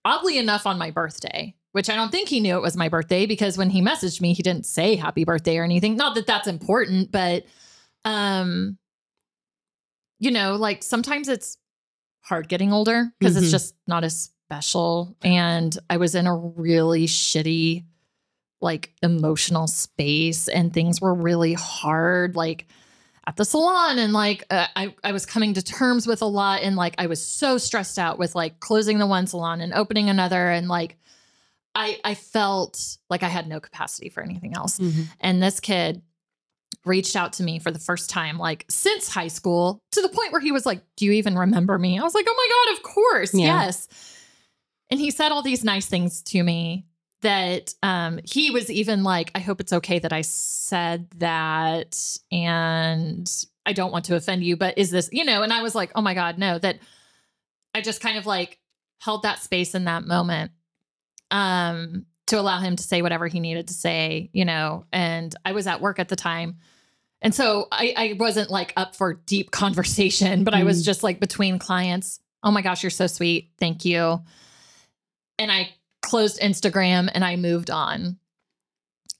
[0.05, 3.25] oddly enough on my birthday which i don't think he knew it was my birthday
[3.25, 5.95] because when he messaged me he didn't say happy birthday or anything.
[5.97, 7.43] Not that that's important but
[8.05, 8.77] um
[10.19, 11.57] you know like sometimes it's
[12.21, 13.51] hard getting older because it's Mhm.
[13.51, 15.15] just not as special.
[15.23, 17.83] And i was in a really shitty
[18.65, 22.67] like emotional space and things were really hard like
[23.27, 26.61] at the salon and like uh, I, I was coming to terms with a lot
[26.63, 30.09] and like i was so stressed out with like closing the one salon and opening
[30.09, 30.97] another and like
[31.73, 35.05] i i felt like i had no capacity for anything else Mhm.
[35.21, 36.01] and this kid
[36.85, 40.31] reached out to me for the first time like since high school to the point
[40.31, 42.77] where he was like do you even remember me i was like oh my god
[42.77, 43.63] of course Yeah.
[43.65, 43.87] yes
[44.91, 46.85] and he said all these nice things to me
[47.21, 51.97] that um he was even like i hope it's okay that i said that
[52.31, 53.29] and
[53.65, 55.91] i don't want to offend you but is this you know and i was like
[55.95, 56.77] oh my god no that
[57.73, 58.59] i just kind of like
[58.99, 60.51] held that space in that moment
[61.31, 65.51] um to allow him to say whatever he needed to say you know and i
[65.51, 66.57] was at work at the time.
[67.21, 70.85] And so i i wasn't like up for deep conversation but i was Mm.
[70.85, 73.51] just like between clients oh my gosh you're so sweet.
[73.57, 74.21] Thank you.
[75.39, 75.69] And i
[76.05, 78.17] closed instagram and i moved on.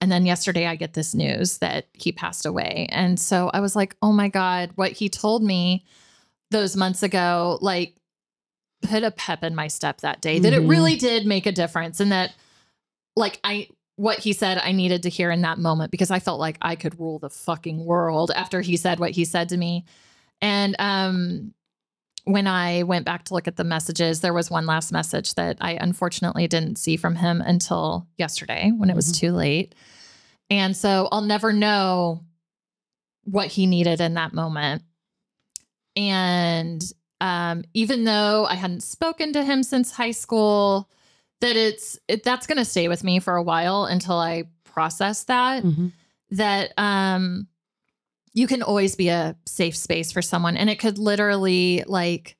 [0.02, 2.88] And then yesterday i get this news that he passed away.
[2.92, 5.86] And so i was like oh my god what he told me
[6.52, 7.96] those months ago like
[8.82, 10.70] put a pep in my step that day that it Mhm.
[10.70, 12.34] really did make a difference and that
[13.16, 16.40] like i what he said i needed to hear in that moment because i felt
[16.40, 19.86] like i could rule the fucking world after he said what he said to me.
[20.42, 21.54] And um
[22.26, 25.58] when i went back to look at the messages there was one last message that
[25.62, 29.20] i unfortunately didn't see from him until yesterday when it was Mhm.
[29.20, 29.74] too late
[30.50, 32.24] and so i'll never know
[33.24, 34.84] what he needed in that moment
[35.96, 36.84] and
[37.22, 40.90] um, even though I hadn't spoken to him since high school,
[41.42, 45.24] that it's it, that's going to stay with me for a while until I process
[45.26, 45.64] that.
[45.64, 45.92] Mhm.
[46.32, 47.48] That um,
[48.36, 52.36] you can always be a safe space for someone, and it could literally like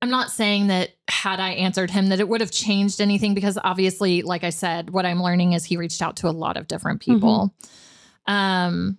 [0.00, 3.58] I'm not saying that had I answered him that it would have changed anything because
[3.62, 6.68] obviously, like I said, what I'm learning is he reached out to a lot of
[6.68, 7.54] different people.
[8.26, 8.98] Um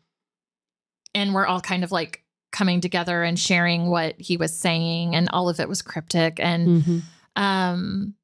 [1.15, 5.29] and we're all kind of like coming together and sharing what he was saying and
[5.29, 7.01] all of it was cryptic and Mhm.
[7.35, 8.15] um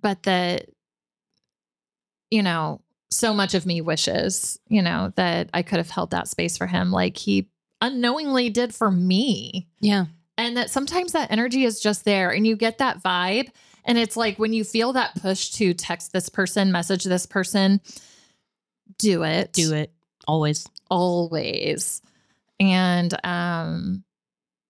[0.00, 0.64] but the
[2.30, 2.80] you know
[3.12, 6.66] so much of me wishes you know that i could have held that space for
[6.66, 7.48] him like he
[7.80, 10.06] unknowingly did for me Yeah.
[10.38, 13.48] and that sometimes that energy is just there and you get that vibe
[13.84, 17.80] and it's like when you feel that push to text this person message this person
[18.98, 19.92] do it Do it
[20.28, 20.66] always.
[20.90, 22.02] always
[22.60, 24.04] and um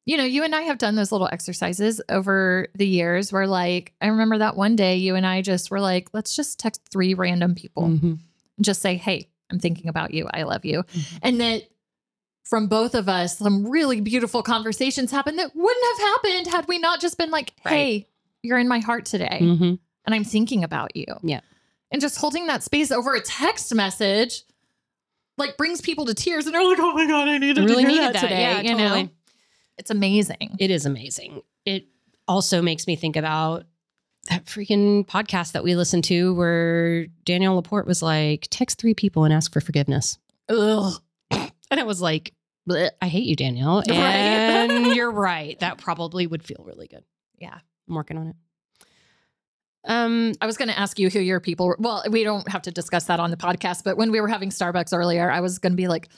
[0.06, 3.92] you know you and i have done those little exercises over the years where like
[4.00, 7.14] i remember that one day you and i just were like let's just text three
[7.14, 8.18] random people Mhm.
[8.62, 11.18] Just say hey i'm thinking about you i love you Mhm.
[11.22, 11.62] and that
[12.44, 16.78] from both of us some really beautiful conversations happened that wouldn't have happened had we
[16.78, 17.72] not just been like Right.
[17.72, 18.08] hey
[18.42, 19.78] you're in my heart today Mhm.
[20.06, 21.40] and i'm thinking about you Yeah.
[21.90, 24.42] and just holding that space over a text message
[25.38, 27.84] like brings people to tears and they're like oh my god i needed I really
[27.84, 28.20] to hear that that.
[28.22, 29.08] today Yeah, you know
[29.78, 31.42] it's amazing It is amazing.
[31.64, 31.86] It
[32.28, 33.64] also makes me think about
[34.28, 39.24] that freaking podcast that we listened to where Danielle LaPorte was like, text three people
[39.24, 40.18] and ask for forgiveness.
[40.48, 40.94] Ugh.
[41.70, 42.34] And I was like,
[42.70, 43.46] I hate you.
[43.46, 43.88] Right.
[43.88, 45.58] And you're right.
[45.60, 47.02] That probably would feel really good.
[47.38, 47.58] Yeah.
[47.88, 48.36] I'm working on it.
[49.84, 51.76] Um, I was going to ask you who your people were.
[51.80, 54.50] Well, we don't have to discuss that on the podcast, but when we were having
[54.50, 56.08] Starbucks earlier, I was going to be like,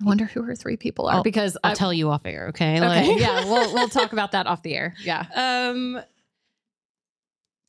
[0.00, 2.48] I wonder who her three people are I'll- because I'll I, tell you off air,
[2.48, 2.76] okay?
[2.76, 4.94] Okay, Like- yeah, we'll we'll talk about that off the air.
[5.02, 5.24] Yeah.
[5.34, 6.00] Um,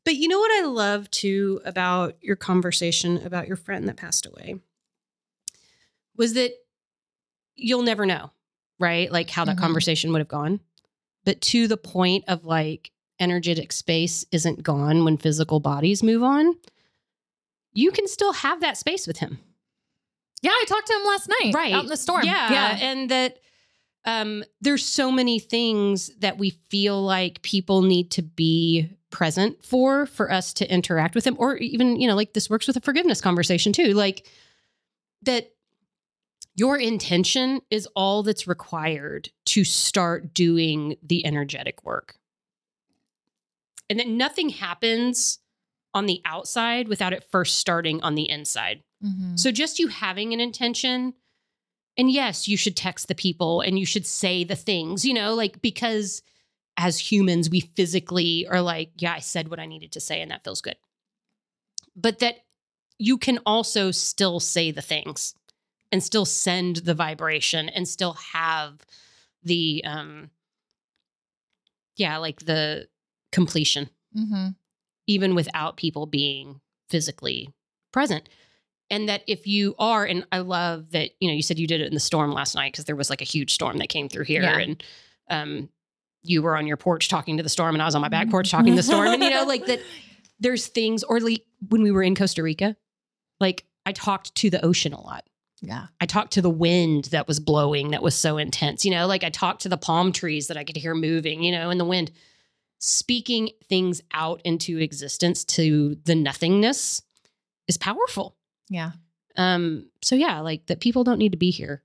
[0.06, 4.26] but you know what I love too about your conversation about your friend that passed
[4.26, 4.60] away
[6.16, 6.52] was that
[7.56, 8.32] you'll never know,
[8.80, 9.12] right?
[9.12, 9.60] Like how that Mhm.
[9.62, 10.60] conversation would have gone.
[11.26, 16.56] But to the point of like energetic space isn't gone when physical bodies move on,
[17.74, 19.40] you can still have that space with him.
[20.42, 22.26] Yeah, I talked to him last night, right out in the storm.
[22.26, 23.40] yeah, yeah, and that
[24.06, 30.06] um there's so many things that we feel like people need to be present for
[30.08, 32.82] for us to interact with them or even you know like this works with a
[32.82, 34.28] forgiveness conversation too like
[35.22, 35.52] that
[36.56, 42.16] your intention is all that's required to start doing the energetic work
[43.90, 45.40] and that nothing happens
[45.94, 49.38] on the outside without it first starting on the inside Mhm.
[49.40, 51.14] so just you having an intention,
[51.98, 55.36] and yes, you should text the people and you should say the things, you know,
[55.36, 56.24] like because
[56.78, 60.32] as humans, we physically are like, yeah, I said what I needed to say and
[60.32, 60.76] that feels good.
[61.96, 62.38] But that
[62.98, 65.36] you can also still say the things
[65.92, 68.80] and still send the vibration and still have
[69.44, 70.30] the um
[71.96, 72.88] yeah, like the
[73.32, 74.56] completion Mhm.
[75.08, 77.50] even without people being physically
[77.92, 78.30] present.
[78.90, 81.82] And that if you are, and I love that, you know, you said you did
[81.82, 84.08] it in the storm last night because there was like a huge storm that came
[84.08, 84.44] through here.
[84.44, 84.58] Yeah.
[84.60, 84.84] And
[85.30, 85.70] um,
[86.24, 88.30] you were on your porch talking to the storm, and I was on my back
[88.30, 89.08] porch talking to the storm.
[89.10, 89.82] And, you know, like that
[90.40, 92.76] there's things, or like when we were in Costa Rica,
[93.40, 95.26] like I talked to the ocean a lot.
[95.62, 95.88] Yeah.
[96.02, 98.84] I talked to the wind that was blowing that was so intense.
[98.84, 101.54] You know, like I talked to the palm trees that I could hear moving, you
[101.54, 102.12] know, in the wind.
[102.80, 107.02] Speaking things out into existence to the nothingness
[107.70, 108.36] is powerful.
[108.70, 108.92] Yeah.
[109.38, 111.82] Um, so yeah, like that people don't need to be here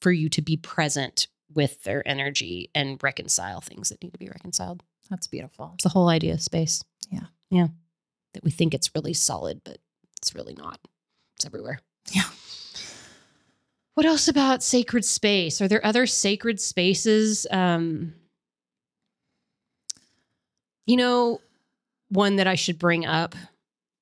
[0.00, 4.28] for you to be present with their energy and reconcile things that need to be
[4.28, 4.82] reconciled.
[5.10, 5.72] That's beautiful.
[5.74, 6.82] It's the whole idea of space.
[7.10, 7.26] Yeah.
[7.50, 7.68] Yeah.
[8.34, 9.78] That we think it's really solid, but
[10.18, 10.80] it's really not.
[11.36, 11.80] It's everywhere.
[12.10, 12.22] Yeah.
[13.94, 15.60] What else about sacred space?
[15.60, 17.46] Are there other sacred spaces?
[17.50, 18.14] Um,
[20.86, 21.40] you know,
[22.08, 23.34] one that I should bring up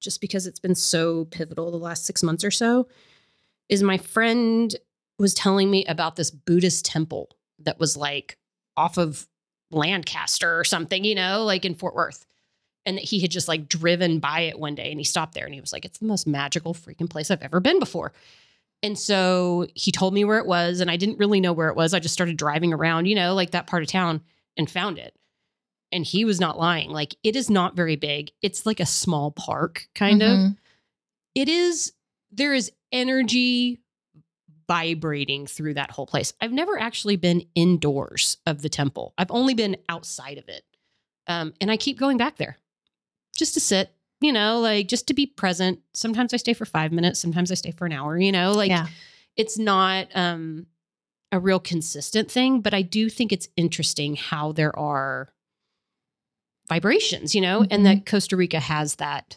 [0.01, 2.88] just because it's been so pivotal the last six months or so
[3.68, 4.74] is my friend
[5.18, 8.36] was telling me about this Buddhist temple that was like
[8.76, 9.26] off of
[9.70, 12.26] Lancaster or something, you know, like in Fort Worth.
[12.86, 15.44] And that he had just like driven by it one day and he stopped there
[15.44, 18.12] and he was like, it's the most magical freaking place I've ever been before.
[18.82, 21.76] And so he told me where it was, and I didn't really know where it
[21.76, 21.92] was.
[21.92, 24.22] I just started driving around, you know, like that part of town
[24.56, 25.14] and found it.
[25.92, 26.90] And he was not lying.
[26.90, 28.30] Like, it is not very big.
[28.40, 30.30] It's like a small park, kind of.
[30.30, 30.56] Mhm.
[31.34, 31.92] It is,
[32.32, 33.80] there is energy
[34.70, 36.32] vibrating through that whole place.
[36.40, 40.62] I've never actually been indoors of the temple, I've only been outside of it.
[41.26, 42.56] Um, and I keep going back there
[43.34, 45.80] just to sit, you know, like just to be present.
[45.92, 48.70] Sometimes I stay for five minutes, sometimes I stay for an hour, you know, like
[48.70, 48.86] yeah.
[49.36, 50.66] it's not um
[51.32, 55.32] a real consistent thing, but I do think it's interesting how there are
[56.68, 59.36] vibrations, you know, and that Costa Rica has that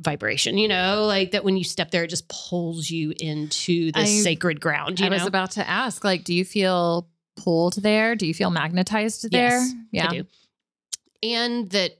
[0.00, 4.06] vibration, you know, like that when you step there, it just pulls you into the
[4.06, 5.00] sacred ground.
[5.00, 8.16] You I was about to ask, like, do you feel pulled there?
[8.16, 9.60] Do you feel magnetized there?
[9.60, 10.08] Yes, yeah.
[10.08, 10.26] I do.
[11.22, 11.98] And that,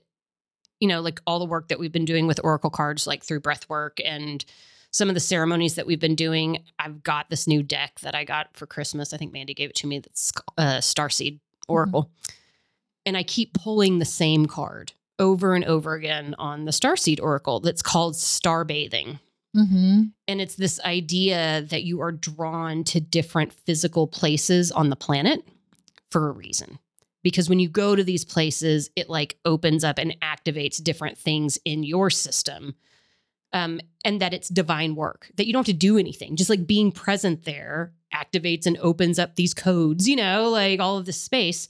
[0.79, 3.39] you know, like all the work that we've been doing with Oracle cards, like through
[3.39, 4.43] breath work and
[4.91, 8.23] some of the ceremonies that we've been doing, I've got this new deck that I
[8.23, 9.13] got for Christmas.
[9.13, 9.99] I think Mandy gave it to me.
[9.99, 12.11] That's uh, Starseed Oracle.
[13.05, 17.59] And I keep pulling the same card over and over again on the Starseed Oracle
[17.59, 19.19] that's called Star Bathing.
[19.55, 20.03] Mm-hmm.
[20.27, 25.47] And it's this idea that you are drawn to different physical places on the planet
[26.11, 26.79] for a reason.
[27.23, 31.57] Because when you go to these places, it like opens up and activates different things
[31.65, 32.75] in your system.
[33.53, 36.35] Um, and that it's divine work, that you don't have to do anything.
[36.35, 40.97] Just like being present there activates and opens up these codes, you know, like all
[40.97, 41.69] of this space.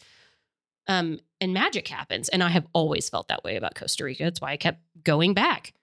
[0.87, 2.29] Um, and magic happens.
[2.29, 4.23] And I have always felt that way about Costa Rica.
[4.23, 5.73] That's why I kept going back.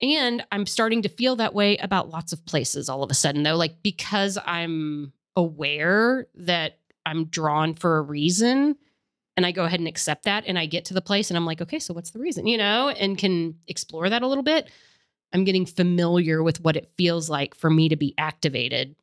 [0.00, 3.42] And I'm starting to feel that way about lots of places all of a sudden,
[3.42, 8.76] though, like because I'm aware that I'm drawn for a reason
[9.36, 11.46] and I go ahead and accept that and I get to the place and I'm
[11.46, 14.70] like, okay, so what's the reason, you know, and can explore that a little bit.
[15.32, 18.96] I'm getting familiar with what it feels like for me to be activated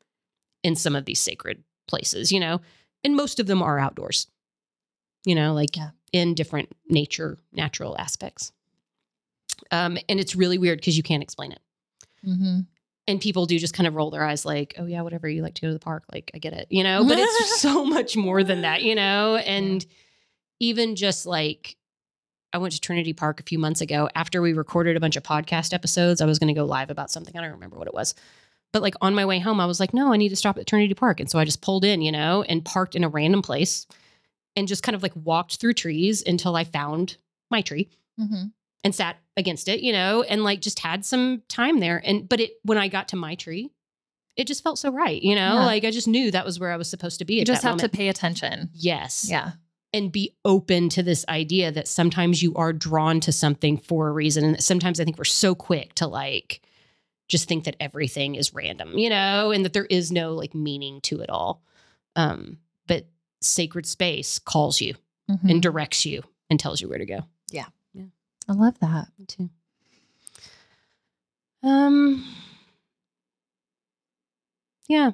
[0.64, 2.62] in some of these sacred places, you know,
[3.04, 4.28] and most of them are outdoors,
[5.26, 5.90] you know, like Yeah.
[6.12, 8.52] in different nature, natural aspects.
[9.72, 11.60] Um, and it's really weird because you can't explain it.
[12.26, 12.60] Mm-hmm.
[13.08, 15.54] And people do just kind of roll their eyes like, oh, yeah, whatever, you like
[15.56, 16.04] to go to the park.
[16.12, 19.36] Like, I get it, you know, but it's so much more than that, you know?
[19.36, 19.86] And
[20.60, 21.76] even just like,
[22.52, 25.24] I went to Trinity Park a few months ago after we recorded a bunch of
[25.24, 26.20] podcast episodes.
[26.22, 27.38] I was going to go live about something.
[27.38, 28.16] I don't remember what it was.
[28.72, 30.66] But like on my way home, I was like, no, I need to stop at
[30.66, 31.20] Trinity Park.
[31.20, 33.86] And so I just pulled in, you know, and parked in a random place
[34.56, 37.18] and just kind of like walked through trees until I found
[37.52, 37.90] my tree
[38.20, 38.46] Mm-hmm.
[38.86, 42.02] and sat against it, you know, and like just had some time there.
[42.06, 43.72] And but it when I got to my tree,
[44.38, 45.66] it just felt so right, you know, Yeah.
[45.66, 47.36] like I just knew that was where I was supposed to be.
[47.36, 47.92] You just have moment.
[47.92, 48.70] to pay attention.
[48.74, 49.52] yes, Yeah.
[49.94, 54.12] and be open to this idea that sometimes you are drawn to something for a
[54.14, 56.62] reason, and sometimes I think we're so quick to like
[57.28, 61.02] just think that everything is random, you know, and that there is no like meaning
[61.02, 61.62] to it all.
[62.16, 62.60] Um,
[63.46, 64.96] sacred space calls you
[65.30, 65.50] Mhm.
[65.52, 67.26] and directs you and tells you where to go.
[67.52, 67.68] Yeah.
[67.94, 68.06] Yeah.
[68.48, 69.08] I love that.
[69.18, 69.50] Me too.
[71.64, 72.26] Um
[74.88, 75.12] yeah.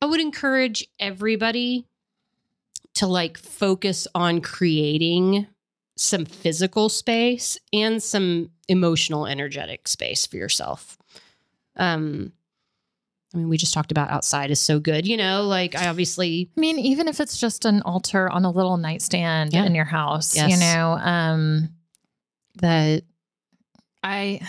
[0.00, 1.86] I would encourage everybody
[2.94, 5.46] to like focus on creating
[5.96, 10.96] some physical space and some emotional energetic space for yourself.
[11.76, 12.32] Um
[13.34, 16.50] I mean we just talked about outside is so good, you know, like I obviously
[16.56, 19.64] I mean, even if it's just an altar on a little nightstand Yeah.
[19.64, 20.50] in your house, Yes.
[20.52, 21.70] you know, um,
[22.56, 23.02] that
[24.02, 24.40] I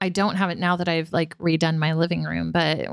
[0.00, 2.86] I don't have it now that I've like redone my living room, but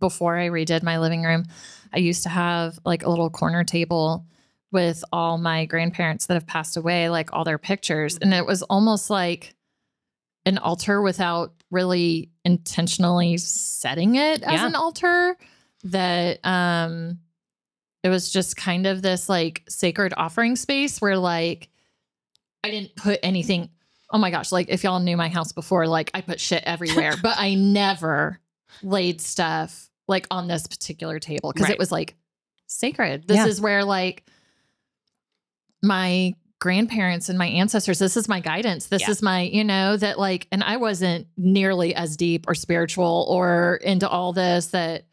[0.00, 1.44] before I redid my living room,
[1.92, 4.26] I used to have like a little corner table
[4.72, 8.62] with all my grandparents that have passed away, like all their pictures, and it was
[8.62, 9.54] almost like
[10.44, 14.66] an altar without really intentionally setting it as Yeah.
[14.68, 15.36] an altar
[15.84, 17.18] that um
[18.04, 21.68] it was just kind of this like sacred offering space where like
[22.62, 23.68] I didn't put anything
[24.10, 27.14] oh my gosh like if y'all knew my house before like I put shit everywhere
[27.22, 28.38] but I never
[28.82, 31.72] laid stuff like on this particular table because Right.
[31.72, 32.14] it was like
[32.68, 33.46] sacred this Yeah.
[33.46, 34.22] is where like
[35.82, 39.10] my grandparents and my ancestors this is my guidance this Yeah.
[39.10, 43.76] is my you know that like and i wasn't nearly as deep or spiritual or
[43.82, 45.04] into all this that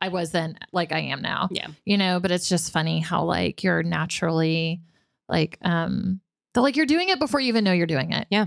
[0.00, 1.68] i was then like i am now Yeah.
[1.84, 4.82] you know but it's just funny how like you're naturally
[5.28, 6.20] like um
[6.54, 8.46] that like you're doing it before you even know you're doing it Yeah.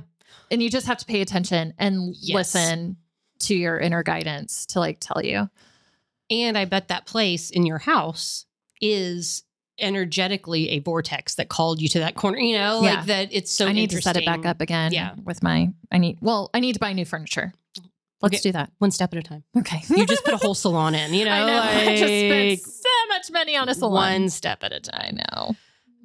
[0.51, 2.35] and you just have to pay attention and Yes.
[2.55, 2.97] listen
[3.39, 5.49] to your inner guidance to like tell you
[6.29, 8.45] And I bet that place in your house
[8.81, 9.43] is
[9.79, 12.95] energetically a vortex that called you to that corner, you know, Yeah.
[12.95, 15.13] like that it's so i need to set it back up again Yeah.
[15.23, 17.53] with my i need well i need to buy new furniture
[18.21, 18.41] let's Okay.
[18.49, 19.43] do that One step at a time.
[19.57, 21.61] okay You just put a whole salon in, you know, I know.
[21.91, 23.93] I just spent so much money on a salon.
[24.21, 25.17] one step at a time.
[25.19, 25.55] I know.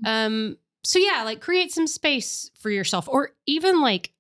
[0.05, 4.13] Um, so yeah, like create some space for yourself, or even like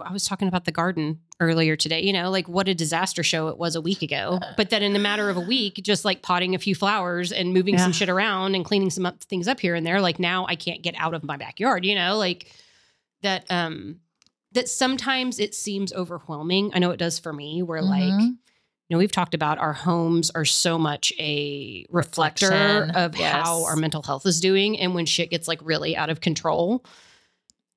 [0.00, 3.48] I was talking about the garden earlier today, you know, like what a disaster show
[3.48, 4.38] it was a week ago.
[4.56, 7.52] But then in the matter of a week, just like potting a few flowers and
[7.52, 10.46] moving some shit around and cleaning some up things up here and there, like now
[10.48, 12.52] I can't get out of my backyard, you know, like
[13.22, 14.00] that um
[14.52, 16.70] that sometimes it seems overwhelming.
[16.74, 18.36] I know it does for me, where like Mhm.
[18.88, 23.64] you know, we've talked about our homes are so much a reflector Reflection, of how
[23.64, 24.78] our mental health is doing.
[24.78, 26.84] And when shit gets like really out of control.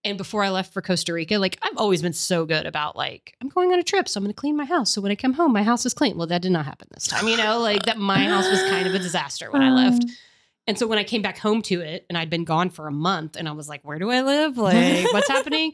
[0.04, 3.36] And before I left for Costa Rica, like I've always been so good about like,
[3.42, 4.92] I'm going on a trip, so I'm going to clean my house.
[4.92, 6.18] So when I come home, my house is clean.
[6.18, 7.28] Well, that did not happen this time.
[7.28, 10.06] You know, like that my house was kind of a disaster when I left.
[10.68, 12.92] And so when I came back home to it and I'd been gone for a
[12.92, 14.58] month and I was like, where do I live?
[14.58, 15.74] Like, what's happening?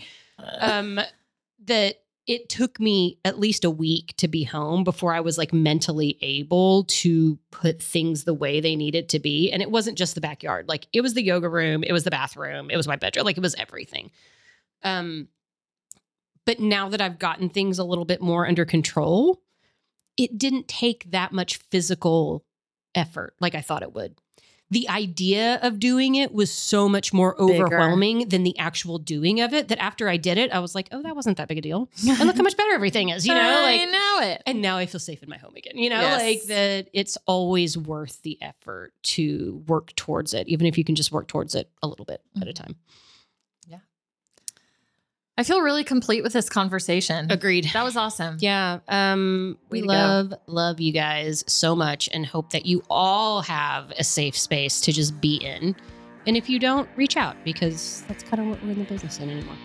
[0.59, 0.99] Um,
[1.65, 5.51] that it took me at least a week to be home before I was like
[5.51, 9.51] mentally able to put things the way they needed to be.
[9.51, 10.69] And it wasn't just the backyard.
[10.69, 13.37] Like it was the yoga room, it was the bathroom, it was my bedroom, like
[13.37, 14.09] it was everything.
[14.83, 15.27] Um,
[16.45, 19.41] but now that I've gotten things a little bit more under control,
[20.17, 22.45] it didn't take that much physical
[22.95, 24.15] effort like I thought it would.
[24.73, 27.65] The idea of doing it was so much more Bigger.
[27.65, 30.87] overwhelming than the actual doing of it that after I did it, I was like,
[30.91, 31.89] oh, that wasn't that big a deal.
[32.07, 33.39] And look how much better everything is, you know?
[33.39, 34.43] I Like, know it.
[34.45, 35.77] and now I feel safe in my home again.
[35.77, 36.21] You know, Yes.
[36.21, 40.95] like that it's always worth the effort to work towards it, even if you can
[40.95, 42.55] just work towards it a little bit at a Mhm.
[42.55, 42.75] time.
[45.35, 47.31] I feel really complete with this conversation.
[47.31, 47.69] Agreed.
[47.73, 48.37] That was awesome.
[48.39, 48.79] Yeah.
[48.87, 49.93] Um, Way we to go.
[49.93, 54.79] love, love you guys so much and hope that you all have a safe space
[54.81, 55.75] to just be in.
[56.27, 59.19] And if you don't, reach out because that's kind of what we're in the business
[59.19, 59.57] in anymore.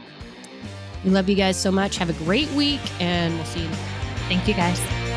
[1.05, 1.99] We love you guys so much.
[1.99, 3.69] Have a great week and we'll see you.
[4.29, 5.08] Thank you guys.